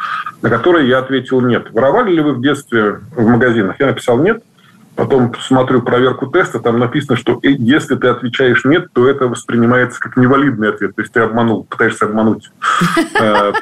[0.43, 1.71] на который я ответил нет.
[1.73, 3.77] Воровали ли вы в детстве в магазинах?
[3.79, 4.43] Я написал нет.
[4.97, 10.17] Потом смотрю проверку теста, там написано, что если ты отвечаешь нет, то это воспринимается как
[10.17, 10.95] невалидный ответ.
[10.95, 12.51] То есть ты обманул, пытаешься обмануть.
[13.17, 13.53] Э,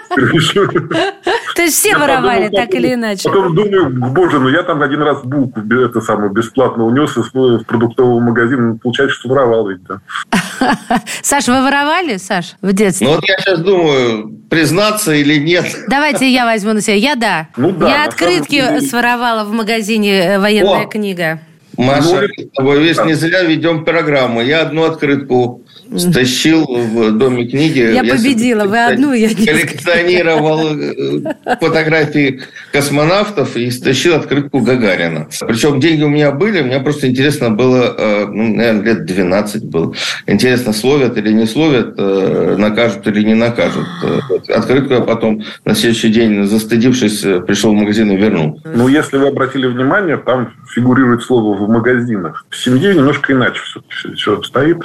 [1.54, 3.28] То есть все воровали, так или иначе?
[3.28, 8.20] Потом думаю, боже, ну я там один раз булку это самое, бесплатно унес из продуктового
[8.20, 8.78] магазина.
[8.82, 10.00] Получается, что воровал ведь, да.
[11.22, 13.06] Саш, вы воровали, Саш, в детстве?
[13.06, 15.64] Ну вот я сейчас думаю, признаться или нет.
[15.88, 16.96] Давайте я возьму на себя.
[16.96, 17.48] Я да.
[17.56, 21.21] Ну, да я открытки своровала в магазине э, «Военная книга».
[21.82, 24.40] Маша, ну, с тобой, видишь, не зря ведем программу.
[24.40, 25.62] Я одну открытку
[25.98, 27.78] стащил в Доме книги.
[27.78, 35.28] Я, я победила, вы одну, я не Коллекционировал э, фотографии космонавтов и стащил открытку Гагарина.
[35.46, 39.94] Причем деньги у меня были, мне просто интересно было, э, ну, наверное, лет 12 было.
[40.26, 43.86] Интересно, словят или не словят, э, накажут или не накажут.
[44.48, 48.60] Открытку я потом на следующий день, застыдившись, пришел в магазин и вернул.
[48.64, 52.44] Ну, если вы обратили внимание, там фигурирует слово «в магазинах».
[52.48, 54.78] В семье немножко иначе все, все обстоит.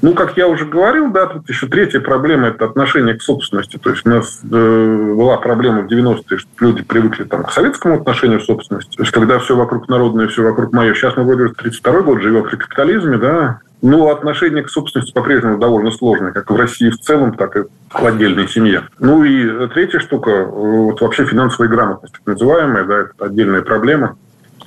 [0.00, 3.78] Ну, как я уже говорил, да, тут еще третья проблема– это отношение к собственности.
[3.78, 7.96] То есть у нас э, была проблема в 90-е, что люди привыкли там, к советскому
[7.96, 8.96] отношению к собственности.
[8.96, 10.94] То есть когда все вокруг народное, все вокруг мое.
[10.94, 15.90] Сейчас мы вроде 32 год живем при капитализме, да, но отношение к собственности по-прежнему довольно
[15.90, 18.84] сложное, как в России в целом, так и в отдельной семье.
[19.00, 24.16] Ну и третья штука, э, вот вообще финансовая грамотность, так называемая, да, это отдельная проблема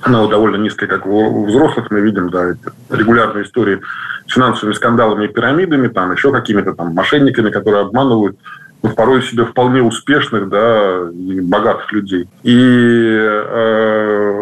[0.02, 2.54] она довольно низкая, как у взрослых мы видим, да,
[2.90, 3.80] регулярные истории
[4.26, 8.38] с финансовыми скандалами и пирамидами, там еще какими-то там мошенниками, которые обманывают
[8.82, 12.28] ну, порой себе вполне успешных, да, и богатых людей.
[12.42, 14.32] И э,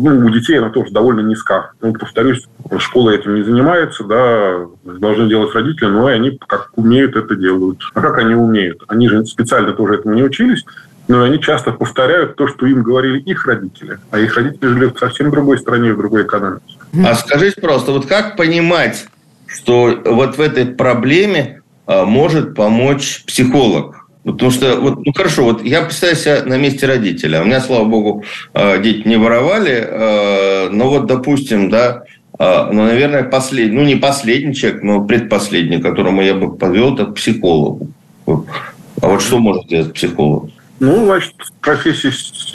[0.00, 1.70] ну, у детей она тоже довольно низка.
[1.80, 2.46] Ну, повторюсь,
[2.78, 7.80] школа этим не занимается, да, должны делать родители, но и они как умеют это делают.
[7.94, 8.82] А как они умеют?
[8.88, 10.64] Они же специально тоже этому не учились,
[11.08, 13.98] но они часто повторяют то, что им говорили их родители.
[14.10, 16.76] А их родители жили в совсем другой стране, в другой экономике.
[17.04, 19.06] А скажите просто, вот как понимать,
[19.46, 24.08] что вот в этой проблеме а, может помочь психолог?
[24.24, 27.42] Потому что, вот, ну хорошо, вот я представляю себя на месте родителя.
[27.42, 32.02] У меня, слава богу, а, дети не воровали, а, но вот, допустим, да,
[32.38, 37.14] ну, наверное, последний, ну, не последний человек, но предпоследний, которому я бы подвел, это к
[37.14, 37.88] психологу.
[38.26, 40.50] А вот что может сделать психолог?
[40.78, 42.12] Ну, значит, профессия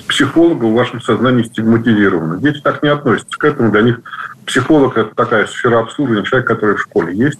[0.07, 2.37] психолога в вашем сознании стигматизирована.
[2.39, 3.71] Дети так не относятся к этому.
[3.71, 4.01] Для них
[4.45, 7.39] психолог– это такая сфера обслуживания человека, который в школе есть.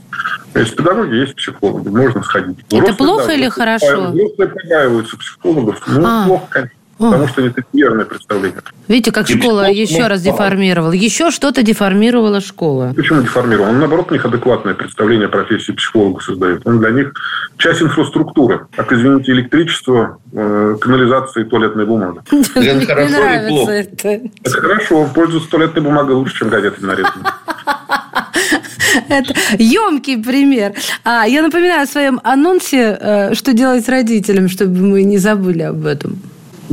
[0.55, 1.87] Есть педагоги, есть психологи.
[1.87, 2.57] Можно сходить.
[2.71, 4.11] Это плохо да, или хорошо?
[4.11, 5.81] Взрослые побаиваются психологов.
[5.87, 6.25] Ну, а.
[6.25, 6.75] плохо, конечно.
[7.09, 8.61] Потому что это верное представление.
[8.87, 10.91] Видите, как школа еще раз деформировала.
[10.91, 12.93] Еще что-то деформировала школа.
[12.95, 13.69] Почему деформировала?
[13.69, 16.61] Он, наоборот, у них адекватное представление о профессии психолога создает.
[16.65, 17.13] Он для них
[17.57, 18.67] часть инфраструктуры.
[18.75, 22.23] Как, извините, электричество, э, канализация и туалетная бумага.
[22.31, 23.71] Это хорошо или плохо?
[23.71, 25.09] Это хорошо.
[25.13, 27.25] Пользуются туалетной бумагой лучше, чем газетой нарезанной.
[29.09, 30.73] Это емкий пример.
[31.03, 35.63] А, я напоминаю о своем анонсе, э, что делать с родителям, чтобы мы не забыли
[35.63, 36.19] об этом.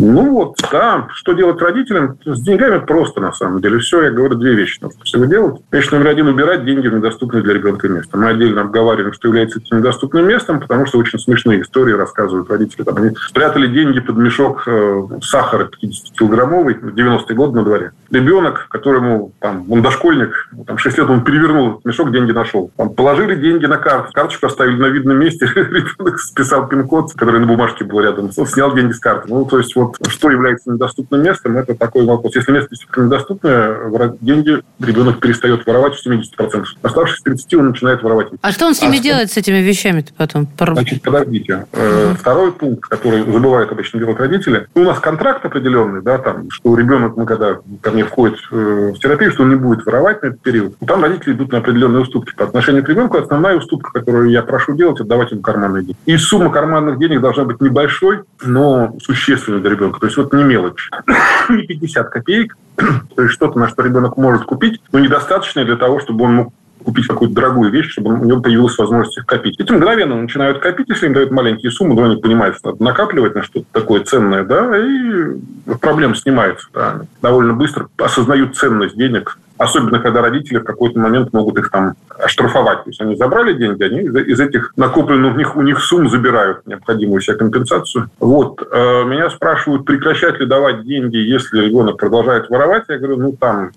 [0.01, 2.19] Ну вот, да, что делать родителям?
[2.25, 3.81] С деньгами просто, на самом деле.
[3.81, 5.61] Все, я говорю, две вещи нужно всего делать.
[5.73, 8.17] Вещь номер один– убирать деньги в недоступное для ребенка место.
[8.17, 12.85] Мы отдельно обговариваем, что является этим недоступным местом, потому что очень смешные истории рассказывают родители.
[12.85, 17.91] Там, они спрятали деньги под мешок э, сахара 50-килограммовый, 90-й год на дворе.
[18.13, 22.71] Ребенок, которому, там, он дошкольник, там 6 лет он перевернул мешок, деньги нашел.
[22.77, 27.47] Там, положили деньги на карту, карточку оставили на видном месте, ребенок списал пин-код, который на
[27.47, 29.29] бумажке был рядом, снял деньги с карты.
[29.29, 32.35] Ну, то есть вот что является недоступным местом, это такой вопрос.
[32.37, 36.65] Если место действительно недоступное, деньги ребенок перестает воровать в 70%.
[36.83, 38.29] Оставшись 30, он начинает воровать.
[38.41, 40.49] А что он с ними а делает, с этими вещами-то потом?
[40.59, 41.67] Значит, подождите.
[41.73, 42.15] Угу.
[42.19, 44.67] Второй пункт, который забывают обычно делать родители.
[44.75, 48.99] У нас контракт определенный, да, там, что ребенок, ну, когда ко мне входит э, в
[48.99, 50.77] терапию, что он не будет воровать на этот период.
[50.87, 52.35] Там родители идут на определенные уступки.
[52.37, 55.99] По отношению к ребенку основная уступка, которую я прошу делать, отдавать ему карманные деньги.
[56.07, 60.01] И сумма карманных денег должна быть небольшой, но существенной для ребенка.
[60.01, 60.91] То есть вот не мелочь.
[61.51, 66.01] И 50 копеек, то есть что-то, на что ребенок может купить, но недостаточно для того,
[66.01, 66.53] чтобы он мог
[66.85, 69.59] купить какую-то дорогую вещь, чтобы у него появилась возможность их копить.
[69.59, 73.35] Эти мгновенно начинают копить, если им дают маленькие суммы, но они понимают, что надо накапливать
[73.35, 75.37] на что-то такое ценное, да, и
[75.81, 76.69] проблема снимается.
[76.73, 77.03] Да.
[77.21, 82.85] Довольно быстро осознают ценность денег, Особенно, когда родители в какой-то момент могут их там оштрафовать.
[82.85, 86.67] То есть они забрали деньги, они из этих накопленных у них, у них сумм забирают
[86.67, 88.09] необходимую себе компенсацию.
[88.21, 88.63] Вот.
[88.71, 92.85] Э, меня спрашивают, прекращать ли давать деньги, если ребенок продолжает воровать.
[92.89, 93.71] Я говорю, ну там,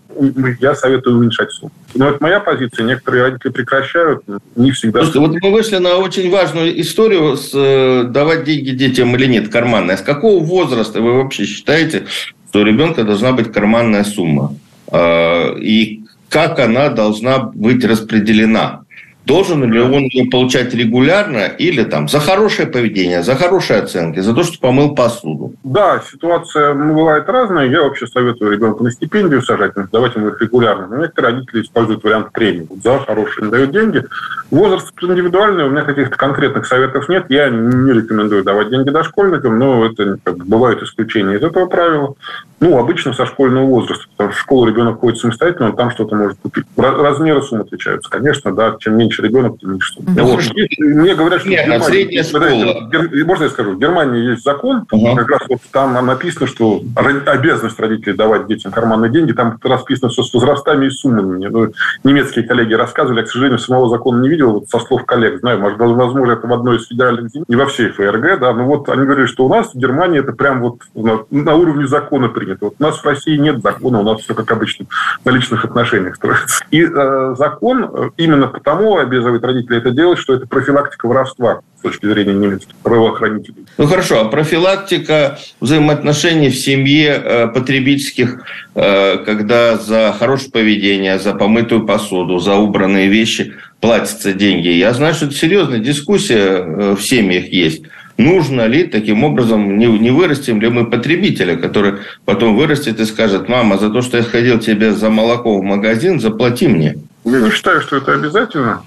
[0.60, 1.72] я советую уменьшать сумму.
[1.96, 2.86] Но это моя позиция.
[2.86, 4.24] Некоторые родители прекращают,
[4.56, 5.04] не всегда.
[5.04, 9.50] Слушайте, вот мы вышли на очень важную историю с э, давать деньги детям или нет,
[9.50, 9.98] карманная.
[9.98, 12.06] С какого возраста вы вообще считаете,
[12.50, 14.54] что у ребенка должна быть карманная сумма?
[14.92, 18.84] Э, и как она должна быть распределена.
[19.26, 24.34] Должен ли он ее получать регулярно или там за хорошее поведение, за хорошие оценки, за
[24.34, 25.54] то, что помыл посуду?
[25.64, 27.70] Да, ситуация ну, бывает разная.
[27.70, 30.88] Я вообще советую ребенку на стипендию сажать, давать ему их регулярно.
[30.88, 32.68] Но некоторые родители используют вариант премии.
[32.84, 34.04] За хорошие дают деньги.
[34.50, 37.26] Возраст индивидуальный, у меня каких-то конкретных советов нет.
[37.30, 42.16] Я не рекомендую давать деньги дошкольникам, но это как, бывают исключения из этого правила.
[42.60, 46.16] Ну, обычно со школьного возраста, потому что в школу ребенок ходит самостоятельно, он там что-то
[46.16, 46.66] может купить.
[46.78, 50.12] Размеры сумм отличаются, конечно, да, чем меньше ребенок, меньше сумма.
[50.16, 50.44] Ну, вот.
[50.80, 53.26] Мне говорят, что Нет, Германии, средняя школа.
[53.26, 53.72] Можно я скажу?
[53.72, 55.16] В Германии есть закон, угу.
[55.16, 60.24] как раз вот там написано, что обязанность родителей давать детям карманные деньги, там расписано все
[60.24, 61.48] с возрастами и суммами.
[61.48, 61.72] Ну,
[62.04, 65.60] немецкие коллеги рассказывали, я, к сожалению, самого закона не видел, вот со слов коллег, знаю,
[65.60, 69.06] возможно, это в одной из федеральных земель, не во всей ФРГ, да, но вот они
[69.06, 72.66] говорили, что у нас в Германии это прям вот на, на уровне закона принято принято.
[72.66, 74.86] Вот у нас в России нет закона, у нас все как обычно
[75.24, 76.64] на личных отношениях строится.
[76.72, 81.82] И э, закон э, именно потому обязывает родителей это делать, что это профилактика воровства с
[81.82, 83.66] точки зрения немецких правоохранителей.
[83.78, 88.42] Ну хорошо, а профилактика взаимоотношений в семье э, потребительских,
[88.76, 94.68] э, когда за хорошее поведение, за помытую посуду, за убранные вещи платятся деньги.
[94.68, 97.84] Я знаю, что это серьезная дискуссия э, в семьях есть
[98.22, 103.50] нужно ли таким образом, не, не вырастим ли мы потребителя, который потом вырастет и скажет,
[103.50, 106.98] мама, за то, что я сходил тебе за молоко в магазин, заплати мне.
[107.26, 108.84] Я не считаю, что это обязательно.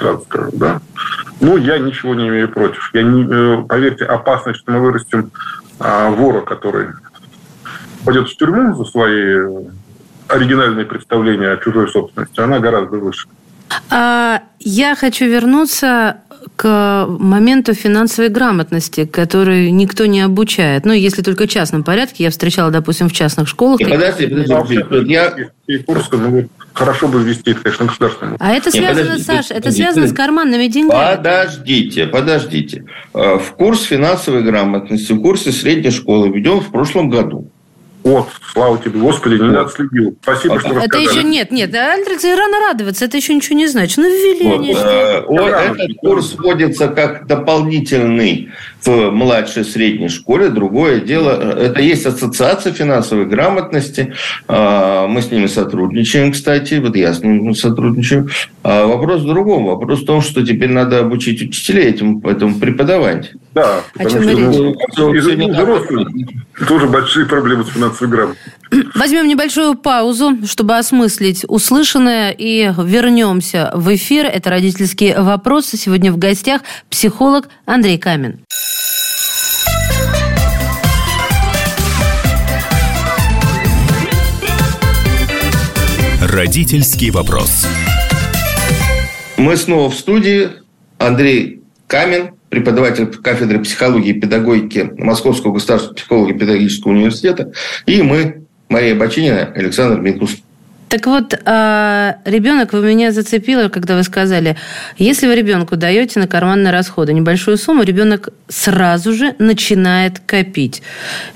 [0.00, 0.80] Скажу, да.
[1.40, 2.90] Ну, я ничего не имею против.
[2.94, 5.30] Я не, э, поверьте, опасность, что мы вырастим
[5.78, 6.88] а, вора, который
[8.04, 9.66] пойдет в тюрьму за свои
[10.28, 13.28] оригинальные представления о чужой собственности, она гораздо выше.
[13.90, 16.18] А, я хочу вернуться
[16.56, 20.84] к моменту финансовой грамотности, которую никто не обучает.
[20.84, 22.24] Ну, если только в частном порядке.
[22.24, 23.78] Я встречала, допустим, в частных школах.
[23.78, 24.82] Подожди, подожди.
[25.06, 25.34] Я...
[25.86, 28.36] Ну, хорошо бы ввести, конечно, государственному.
[28.40, 31.16] А это связано, Нет, Саша, это связано с карманными деньгами.
[31.16, 32.84] Подождите, подождите.
[33.14, 37.50] Э, в курс финансовой грамотности, в курсе средней школы введен в прошлом году.
[38.02, 39.52] Вот, слава тебе, Господи, не вот.
[39.52, 40.16] надо следил.
[40.22, 41.04] Спасибо, что Это рассказали.
[41.04, 43.98] еще нет, нет, Алекс, рано радоваться, это еще ничего не значит.
[43.98, 44.74] Ну, ввели вот, они.
[44.74, 48.50] Э, этот курс вводится как дополнительный
[48.84, 50.48] в младшей средней школе.
[50.48, 54.14] Другое дело, это есть ассоциация финансовой грамотности.
[54.48, 56.74] А, мы с ними сотрудничаем, кстати.
[56.74, 58.28] Вот я с ними сотрудничаю.
[58.62, 59.66] А вопрос в другом.
[59.66, 63.32] Вопрос в том, что теперь надо обучить учителей этим, этому преподавать.
[63.54, 66.10] Да, потому что взрослых
[66.68, 68.52] тоже большие проблемы с финансовой грамотностью.
[68.94, 74.26] Возьмем небольшую паузу, чтобы осмыслить услышанное, и вернемся в эфир.
[74.26, 75.76] Это «Родительские вопросы».
[75.76, 78.40] Сегодня в гостях психолог Андрей Камин.
[86.20, 87.66] Родительский вопрос.
[89.36, 90.50] Мы снова в студии.
[90.98, 97.52] Андрей Камин, преподаватель кафедры психологии и педагогики Московского государственного психолого-педагогического университета.
[97.86, 100.36] И мы, Мария Бочинина, Александр Минкус.
[100.90, 104.56] Так вот, а, ребенок, вы меня зацепило, когда вы сказали,
[104.98, 110.82] если вы ребенку даете на карманные расходы небольшую сумму, ребенок сразу же начинает копить.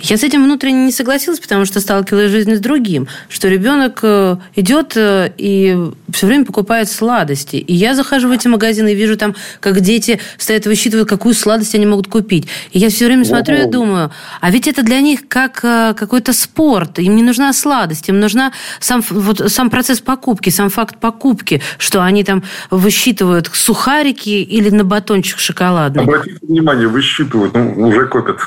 [0.01, 4.01] Я с этим внутренне не согласилась, потому что сталкивалась в жизни с другим, что ребенок
[4.03, 5.79] э, идет э, и
[6.13, 7.55] все время покупает сладости.
[7.55, 11.33] И я захожу в эти магазины и вижу там, как дети стоят и высчитывают, какую
[11.33, 12.49] сладость они могут купить.
[12.73, 16.33] И я все время смотрю и думаю, а ведь это для них как э, какой-то
[16.33, 16.99] спорт.
[16.99, 22.03] Им не нужна сладость, им нужна сам вот сам процесс покупки, сам факт покупки, что
[22.03, 26.03] они там высчитывают сухарики или на батончик шоколадный.
[26.03, 28.41] Обратите внимание, высчитывают, ну, уже копят.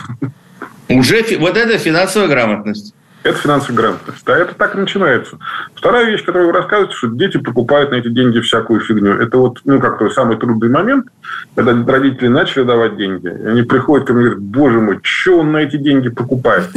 [0.90, 2.94] Уже вот это финансовая грамотность.
[3.28, 4.24] Это финансовая грамотность.
[4.26, 5.38] Да, это так и начинается.
[5.76, 9.16] Вторая вещь, которую вы рассказываете, что дети покупают на эти деньги всякую фигню.
[9.16, 11.08] Это вот, ну, как-то самый трудный момент,
[11.54, 15.40] когда родители начали давать деньги, и они приходят ко мне и говорят, боже мой, что
[15.40, 16.70] он на эти деньги покупает?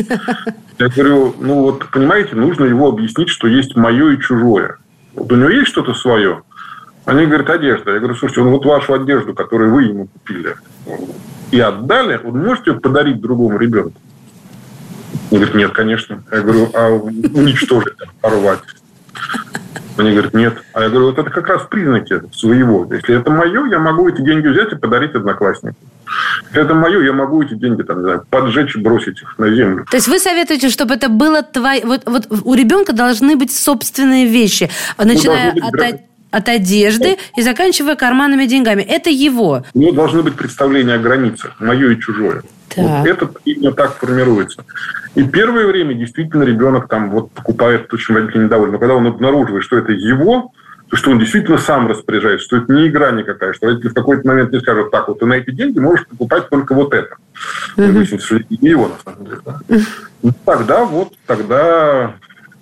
[0.78, 4.76] Я говорю, ну, вот, понимаете, нужно его объяснить, что есть мое и чужое.
[5.14, 6.42] Вот у него есть что-то свое?
[7.04, 7.92] Они говорят, одежда.
[7.92, 10.56] Я говорю, слушайте, ну вот вашу одежду, которую вы ему купили
[11.52, 14.00] и отдали, вы можете ее подарить другому ребенку?
[15.30, 16.22] Он говорит, нет, конечно.
[16.30, 18.60] Я говорю, а уничтожить, порвать?
[19.96, 20.62] Они говорят, нет.
[20.72, 22.88] А я говорю, вот это как раз признаки своего.
[22.92, 25.76] Если это мое, я могу эти деньги взять и подарить однокласснику.
[26.48, 29.84] Если это мое, я могу эти деньги там, не знаю, поджечь бросить их на землю.
[29.90, 31.84] То есть вы советуете, чтобы это было твое...
[31.84, 37.42] Вот, вот у ребенка должны быть собственные вещи, ну, начиная ну, от от одежды и
[37.42, 38.82] заканчивая карманными деньгами.
[38.82, 39.64] Это его.
[39.74, 42.42] У него должны быть представления о границах, мое и чужое.
[42.76, 44.64] Вот это именно так формируется.
[45.14, 48.72] И первое время действительно ребенок там вот покупает очень водитель недоволен.
[48.72, 50.52] Но когда он обнаруживает, что это его,
[50.92, 54.52] что он действительно сам распоряжается, что это не игра никакая, что родители в какой-то момент
[54.52, 57.16] не скажут, так, вот ты на эти деньги можешь покупать только вот это.
[57.76, 58.46] Mm-hmm.
[58.48, 59.40] И его, на самом деле.
[59.44, 59.60] Да.
[60.22, 62.14] Ну, тогда вот, тогда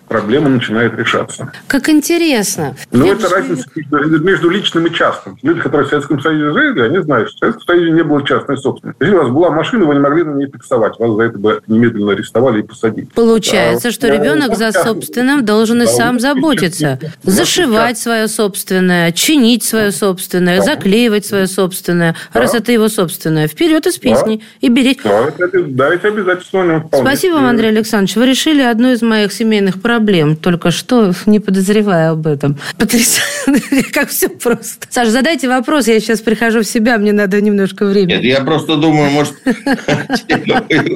[0.09, 1.53] проблема начинает решаться.
[1.67, 2.75] Как интересно.
[2.91, 5.39] Но Я это разница между, между личным и частным.
[5.43, 8.57] Люди, которые в Советском Союзе жили, они знают, что в Советском Союзе не было частной
[8.57, 9.03] собственности.
[9.03, 10.99] Если у вас была машина, вы не могли на ней таксовать.
[10.99, 13.09] Вас за это бы немедленно арестовали и посадили.
[13.15, 16.99] Получается, а, что ребенок за собственным должен и сам заботиться.
[17.23, 22.17] Зашивать свое собственное, чинить свое собственное, заклеивать свое собственное.
[22.33, 25.03] Раз это его собственное, вперед из песни и берите.
[25.05, 26.89] Да, это, да, это обязательно.
[26.93, 28.17] Спасибо вам, Андрей Александрович.
[28.17, 32.57] Вы решили одну из моих семейных проблем проблем, только что не подозревая об этом.
[32.79, 34.87] Потрясающе, как все просто.
[34.89, 38.13] Саша, задайте вопрос, я сейчас прихожу в себя, мне надо немножко времени.
[38.13, 39.35] Нет, я просто думаю, может,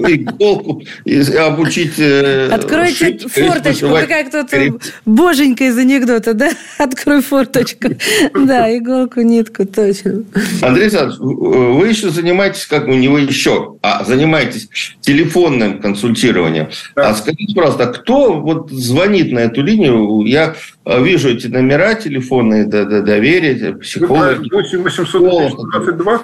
[0.08, 0.82] иголку
[1.36, 1.98] обучить...
[1.98, 4.50] Э, Откройте форточку, вы как тут
[5.04, 6.50] боженька из анекдота, да?
[6.78, 7.88] Открой форточку.
[8.34, 10.22] Да, иголку, нитку, точно.
[10.60, 14.68] Андрей Александрович, вы еще занимаетесь, как у него еще, а занимаетесь
[15.00, 16.68] телефонным консультированием.
[16.94, 20.22] А скажите, пожалуйста, кто вот звонит на эту линию.
[20.26, 24.48] Я э, вижу эти номера телефонные, доверие, психологи.
[24.52, 26.20] 8 822.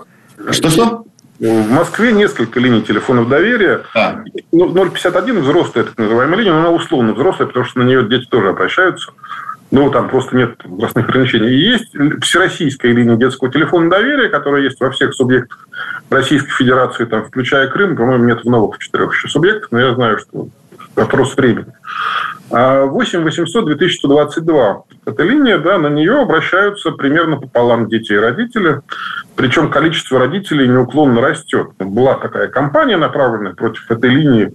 [0.52, 1.04] Что-что?
[1.40, 3.82] В Москве несколько линий телефонов доверия.
[3.94, 4.24] А.
[4.50, 8.26] 051 ну, взрослая, так называемая линия, но она условно взрослая, потому что на нее дети
[8.28, 9.12] тоже обращаются.
[9.70, 11.50] Ну, там просто нет возрастных ограничений.
[11.50, 15.68] И есть всероссийская линия детского телефона доверия, которая есть во всех субъектах
[16.10, 17.94] Российской Федерации, там, включая Крым.
[17.94, 20.48] По-моему, нет в новых четырех еще субъектах, но я знаю, что
[20.96, 21.72] вопрос времени.
[22.50, 24.82] 8 800 2122.
[25.06, 28.80] Эта линия, да, на нее обращаются примерно пополам дети и родители.
[29.36, 31.68] Причем количество родителей неуклонно растет.
[31.78, 34.52] Была такая кампания, направленная против этой линии,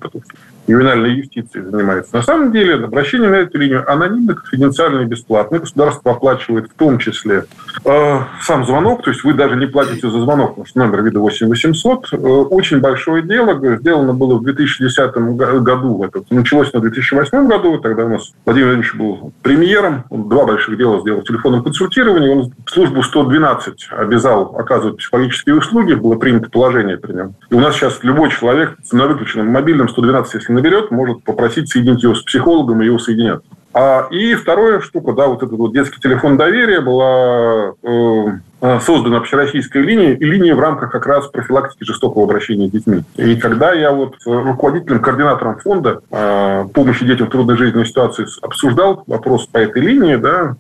[0.68, 2.16] ювенальной юстиции занимается.
[2.16, 5.60] На самом деле обращение на эту линию анонимно, конфиденциально и бесплатно.
[5.60, 7.46] Государство оплачивает в том числе
[7.84, 11.20] э, сам звонок, то есть вы даже не платите за звонок, потому что номер вида
[11.20, 12.14] 8800.
[12.14, 18.06] Э, очень большое дело, сделано было в 2010 году, это началось на 2008 году, тогда
[18.06, 22.54] у нас Владимир Владимирович был премьером, он два больших дела сделал в телефонном консультировании, он
[22.66, 27.36] службу 112 обязал оказывать психологические услуги, было принято положение при нем.
[27.52, 32.04] И у нас сейчас любой человек на выключенном мобильном 112, если наберет, может попросить соединить
[32.04, 33.44] его с психологом, и его соединят.
[33.74, 38.28] А, и вторая штука, да, вот этот вот детский телефон доверия была э,
[38.62, 43.04] э, создана общероссийская линия, и линия в рамках как раз профилактики жестокого обращения с детьми.
[43.16, 49.04] И когда я вот руководителем, координатором фонда э, помощи детям в трудной жизненной ситуации обсуждал
[49.08, 50.56] вопрос по этой линии, да,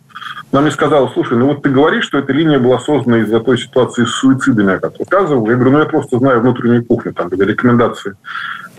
[0.52, 3.60] она мне сказала, слушай, ну вот ты говоришь, что эта линия была создана из-за той
[3.60, 5.48] ситуации с суицидами, о которой рассказывал.
[5.48, 8.16] Я говорю, ну я просто знаю внутреннюю кухню, там были рекомендации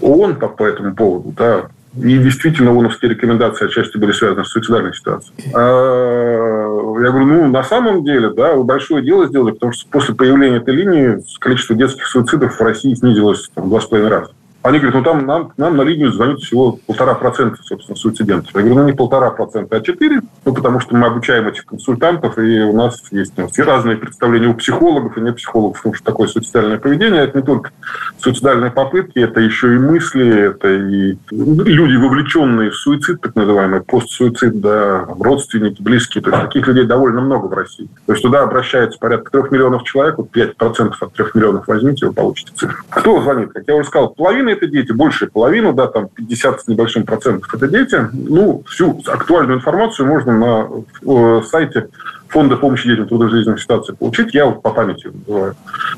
[0.01, 1.67] ООН по, по этому поводу, да,
[1.97, 5.35] и действительно, ООНовские рекомендации отчасти были связаны с суицидальной ситуацией.
[5.55, 10.15] А, я говорю, ну, на самом деле, да, вы большое дело сделали, потому что после
[10.15, 14.33] появления этой линии количество детских суицидов в России снизилось в два с половиной раза.
[14.65, 18.51] Они говорят, ну там нам, нам на линию звонит всего полтора процента, собственно, суицидентов.
[18.55, 22.39] Я говорю, ну не полтора процента, а четыре, ну потому что мы обучаем этих консультантов,
[22.39, 26.29] и у нас есть ну, разные представления у психологов и не психологов, потому что такое
[26.29, 27.73] суицидальное поведение, это не только
[28.17, 34.63] суицидальные попытки, это еще и мысли, это и люди, вовлеченные в суицид, так называемый постсуицид,
[34.63, 37.91] да, родственники, близкие, то есть таких людей довольно много в России.
[38.07, 42.15] То есть туда обращается порядка трех миллионов человек, вот 5% от трех миллионов возьмите, вы
[42.15, 42.83] получите цифру.
[42.89, 43.53] Кто звонит?
[43.53, 47.53] Как я уже сказал, половина это дети, большая половина, да, там 50 с небольшим процентов
[47.55, 48.09] это дети.
[48.13, 50.69] Ну, всю актуальную информацию можно на
[51.07, 51.89] э, сайте
[52.29, 54.35] Фонда помощи детям в трудножизненных ситуациях получить.
[54.35, 55.55] Я вот по памяти называю.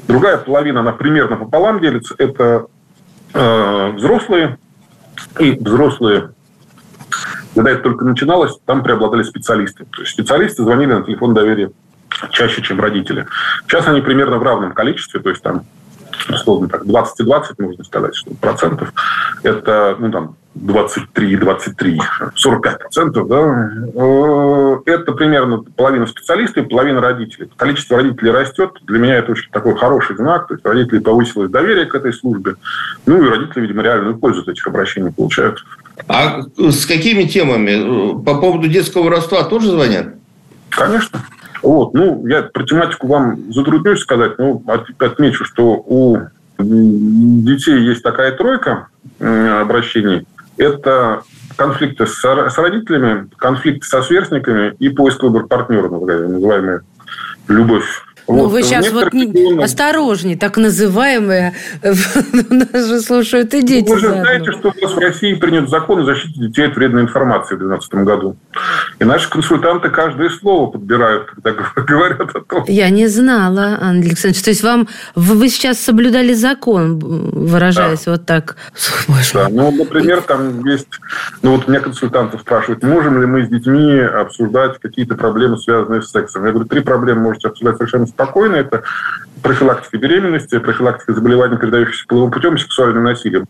[0.06, 2.14] Другая половина, она примерно пополам делится.
[2.18, 2.66] Это
[3.32, 4.58] э, взрослые
[5.38, 6.30] и взрослые
[7.54, 9.86] когда это только начиналось, там преобладали специалисты.
[9.86, 11.70] То есть специалисты звонили на телефон доверия
[12.30, 13.26] чаще, чем родители.
[13.66, 15.64] Сейчас они примерно в равном количестве, то есть там
[16.28, 18.92] условно так, 20 и 20, можно сказать, что процентов,
[19.42, 22.00] это, ну, там, 23, 23,
[22.34, 27.50] 45 процентов, да, э, это примерно половина специалистов, половина родителей.
[27.56, 28.70] Количество родителей растет.
[28.84, 30.48] Для меня это очень такой хороший знак.
[30.48, 32.54] То есть родители повысилось доверие к этой службе.
[33.04, 35.62] Ну и родители, видимо, реальную пользу от этих обращений получают.
[36.08, 38.22] А с какими темами?
[38.24, 40.14] По поводу детского родства тоже звонят?
[40.70, 41.20] Конечно.
[41.62, 44.62] Вот, ну, я про тематику вам затруднюсь сказать, но
[44.98, 46.18] отмечу, что у
[46.58, 48.88] детей есть такая тройка
[49.18, 50.26] обращений.
[50.56, 51.22] Это
[51.56, 56.82] конфликты с, родителями, конфликты со сверстниками и поиск выбор партнера, называемая
[57.48, 58.52] любовь Ну, вот.
[58.52, 59.66] вы сейчас вот регионах...
[59.66, 63.88] осторожнее, так называемые, нас же слушают и дети.
[63.88, 66.74] Ну, вы же знаете, что у нас в России принят закон о защите детей от
[66.74, 68.36] вредной информации в 2012 году.
[68.98, 72.64] И наши консультанты каждое слово подбирают, когда говорят о том.
[72.66, 74.42] Я не знала, Андрей Александрович.
[74.42, 78.12] То есть вам вы сейчас соблюдали закон, выражаясь да.
[78.12, 78.56] вот так.
[79.34, 80.88] Да, ну, например, там есть...
[81.42, 86.10] Ну, вот меня консультанты спрашивают, можем ли мы с детьми обсуждать какие-то проблемы, связанные с
[86.10, 86.44] сексом.
[86.44, 88.56] Я говорю, три проблемы можете обсуждать совершенно спокойно.
[88.56, 88.82] Это
[89.42, 93.46] профилактика беременности, профилактика заболеваний, передающихся половым путем, сексуальным насилием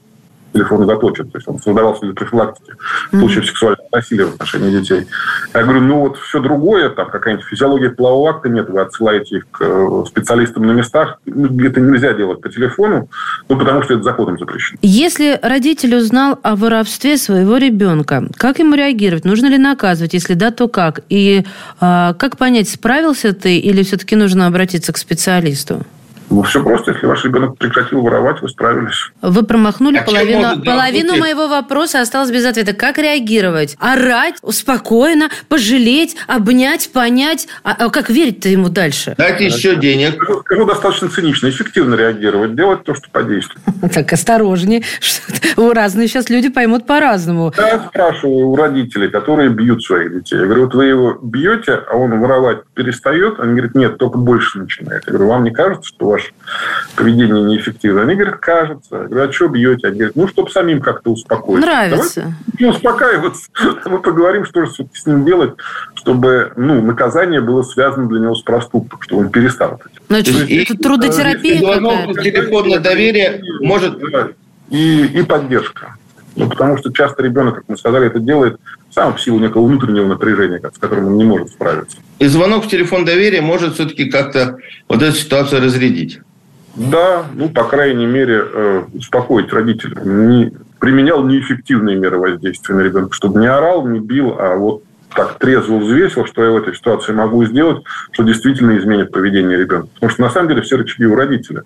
[0.56, 1.30] телефон заточен.
[1.30, 2.72] То есть он создавался для профилактики
[3.10, 5.06] случаев сексуального насилия в отношении детей.
[5.54, 9.50] Я говорю, ну вот все другое, там какая-нибудь физиология полового акта нет, вы отсылаете их
[9.50, 11.18] к э, специалистам на местах.
[11.26, 13.08] Ну, это нельзя делать по телефону,
[13.48, 14.78] ну потому что это законом запрещено.
[14.82, 19.24] Если родитель узнал о воровстве своего ребенка, как ему реагировать?
[19.24, 20.14] Нужно ли наказывать?
[20.14, 21.00] Если да, то как?
[21.08, 21.44] И
[21.80, 25.84] э, как понять, справился ты или все-таки нужно обратиться к специалисту?
[26.30, 26.92] Ну, все просто.
[26.92, 29.10] Если ваш ребенок прекратил воровать, вы справились.
[29.22, 32.72] Вы промахнули а половину, половину моего вопроса, осталось без ответа.
[32.72, 33.76] Как реагировать?
[33.78, 37.48] Орать, спокойно, пожалеть, обнять, понять?
[37.62, 39.14] А, а как верить-то ему дальше?
[39.16, 40.14] Дать еще денег.
[40.14, 43.60] Скажу, скажу достаточно цинично, эффективно реагировать, делать то, что подействует.
[43.92, 44.82] Так, осторожнее.
[45.56, 47.52] Разные сейчас люди поймут по-разному.
[47.56, 50.38] Я спрашиваю у родителей, которые бьют своих детей.
[50.38, 53.38] Я говорю, вот вы его бьете, а он воровать перестает?
[53.38, 55.04] Они говорят, нет, только больше начинает.
[55.06, 56.32] Я говорю, вам не кажется, что ваше
[56.96, 58.02] поведение неэффективно.
[58.02, 58.96] Они говорят, кажется.
[58.96, 59.88] Я говорю, а что бьете?
[59.88, 61.66] Они говорят, ну, чтобы самим как-то успокоиться.
[61.66, 62.34] Нравится.
[62.58, 63.48] Не успокаиваться.
[63.84, 65.54] Мы поговорим, что же с ним делать,
[65.94, 69.90] чтобы ну, наказание было связано для него с проступком, чтобы он перестал это.
[70.08, 72.22] Ну, это, и, это трудотерапия какая-то.
[72.22, 73.98] Телефонное доверие может...
[74.68, 75.94] И, и поддержка.
[76.36, 78.60] Ну, потому что часто ребенок, как мы сказали, это делает
[78.90, 81.96] сам в силу некого внутреннего напряжения, с которым он не может справиться.
[82.18, 84.58] И звонок в телефон доверия может все-таки как-то
[84.88, 86.20] вот эту ситуацию разрядить.
[86.76, 89.96] Да, ну, по крайней мере, э, успокоить родителей.
[90.04, 94.82] Не, применял неэффективные меры воздействия на ребенка, чтобы не орал, не бил, а вот
[95.14, 97.82] так трезво взвесил, что я в этой ситуации могу сделать,
[98.12, 99.88] что действительно изменит поведение ребенка.
[99.94, 101.62] Потому что на самом деле все рычаги у родителя.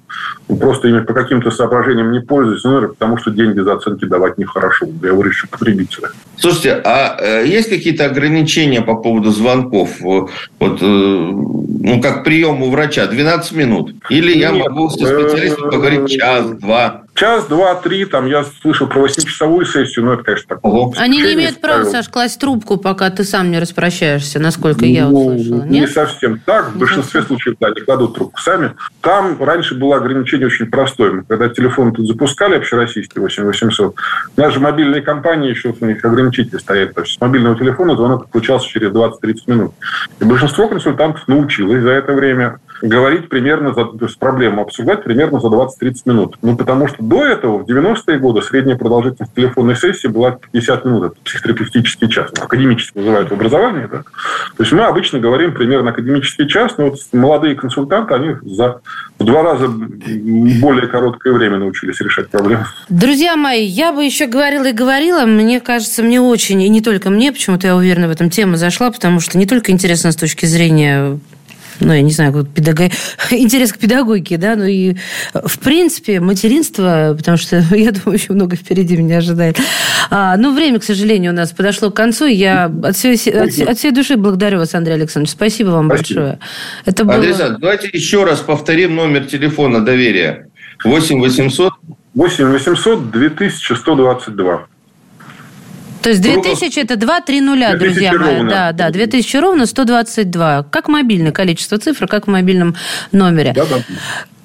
[0.49, 4.38] Он просто ими по каким-то соображениям не пользуется, ну, потому что деньги за оценки давать
[4.38, 4.86] нехорошо.
[5.03, 6.11] Я выращу потребителя.
[6.36, 10.01] Слушайте, а э, есть какие-то ограничения по поводу звонков?
[10.01, 10.30] Вот,
[10.61, 13.95] э, ну, как прием у врача, 12 минут?
[14.09, 17.03] Или я могу со специалистом поговорить час-два?
[17.21, 20.61] Час, два, три, там я слышал про 8-часовую сессию, но это, конечно, так.
[20.62, 20.95] Ого.
[20.97, 25.27] Они не имеют права, Саш, класть трубку, пока ты сам не распрощаешься, насколько я ну,
[25.27, 25.64] услышала.
[25.64, 25.71] Нет?
[25.71, 26.71] Не совсем так.
[26.71, 28.73] В большинстве случаев, да, они кладут трубку сами.
[29.03, 31.23] Там раньше было ограничение очень простое.
[31.29, 33.95] Когда телефон тут запускали, общероссийский 8800,
[34.37, 36.95] у нас же мобильные компании еще у них ограничители стоят.
[36.95, 39.75] То есть с мобильного телефона звонок отключался через 20-30 минут.
[40.21, 45.41] И большинство консультантов научилось за это время говорить примерно, за, то есть проблему обсуждать примерно
[45.41, 46.37] за 20-30 минут.
[46.43, 51.12] Ну, потому что до этого, в 90-е годы, средняя продолжительность телефонной сессии была 50 минут.
[51.12, 52.31] Это психотерапевтический час.
[52.37, 53.87] Ну, академически называют в образовании.
[53.91, 54.03] Да?
[54.57, 58.81] То есть мы обычно говорим примерно академический час, но вот молодые консультанты, они за
[59.20, 62.64] в два раза более короткое время научились решать проблемы.
[62.89, 65.26] Друзья мои, я бы еще говорила и говорила.
[65.26, 68.91] Мне кажется, мне очень, и не только мне, почему-то я уверена в этом, тема зашла,
[68.91, 71.18] потому что не только интересно с точки зрения
[71.81, 72.91] ну, я не знаю, как педагог...
[73.31, 74.97] интерес к педагогике, да, ну и,
[75.33, 79.59] в принципе, материнство, потому что, я думаю, еще много впереди меня ожидает.
[80.11, 82.26] А, ну, время, к сожалению, у нас подошло к концу.
[82.26, 85.33] Я от всей, от, от всей души благодарю вас, Андрей Александрович.
[85.33, 86.20] Спасибо вам Спасибо.
[86.20, 86.39] большое.
[86.85, 87.14] Это было...
[87.14, 90.49] Андрей Александрович, давайте еще раз повторим номер телефона доверия.
[90.85, 91.72] 8 800...
[92.14, 94.66] 8 800 2122.
[96.03, 98.37] То есть 2000 это 2-3 нуля, друзья мои.
[98.37, 98.51] Ровно.
[98.51, 100.65] Да, да, 2000 ровно 122.
[100.71, 102.75] Как мобильное количество цифр, как в мобильном
[103.13, 103.53] номере.
[103.53, 103.79] Да, да.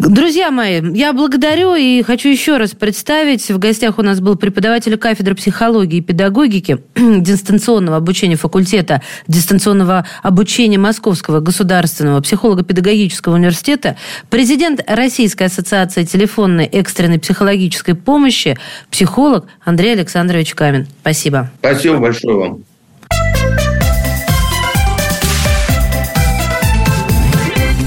[0.08, 3.50] Друзья мои, я благодарю и хочу еще раз представить.
[3.50, 10.78] В гостях у нас был преподаватель кафедры психологии и педагогики дистанционного обучения факультета дистанционного обучения
[10.78, 13.98] Московского государственного психолого-педагогического университета,
[14.30, 18.58] президент Российской ассоциации телефонной экстренной психологической помощи,
[18.92, 20.86] психолог Андрей Александрович Камин.
[21.02, 21.50] Спасибо.
[21.60, 22.60] Спасибо большое вам.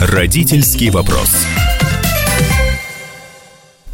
[0.01, 1.48] Родительский вопрос.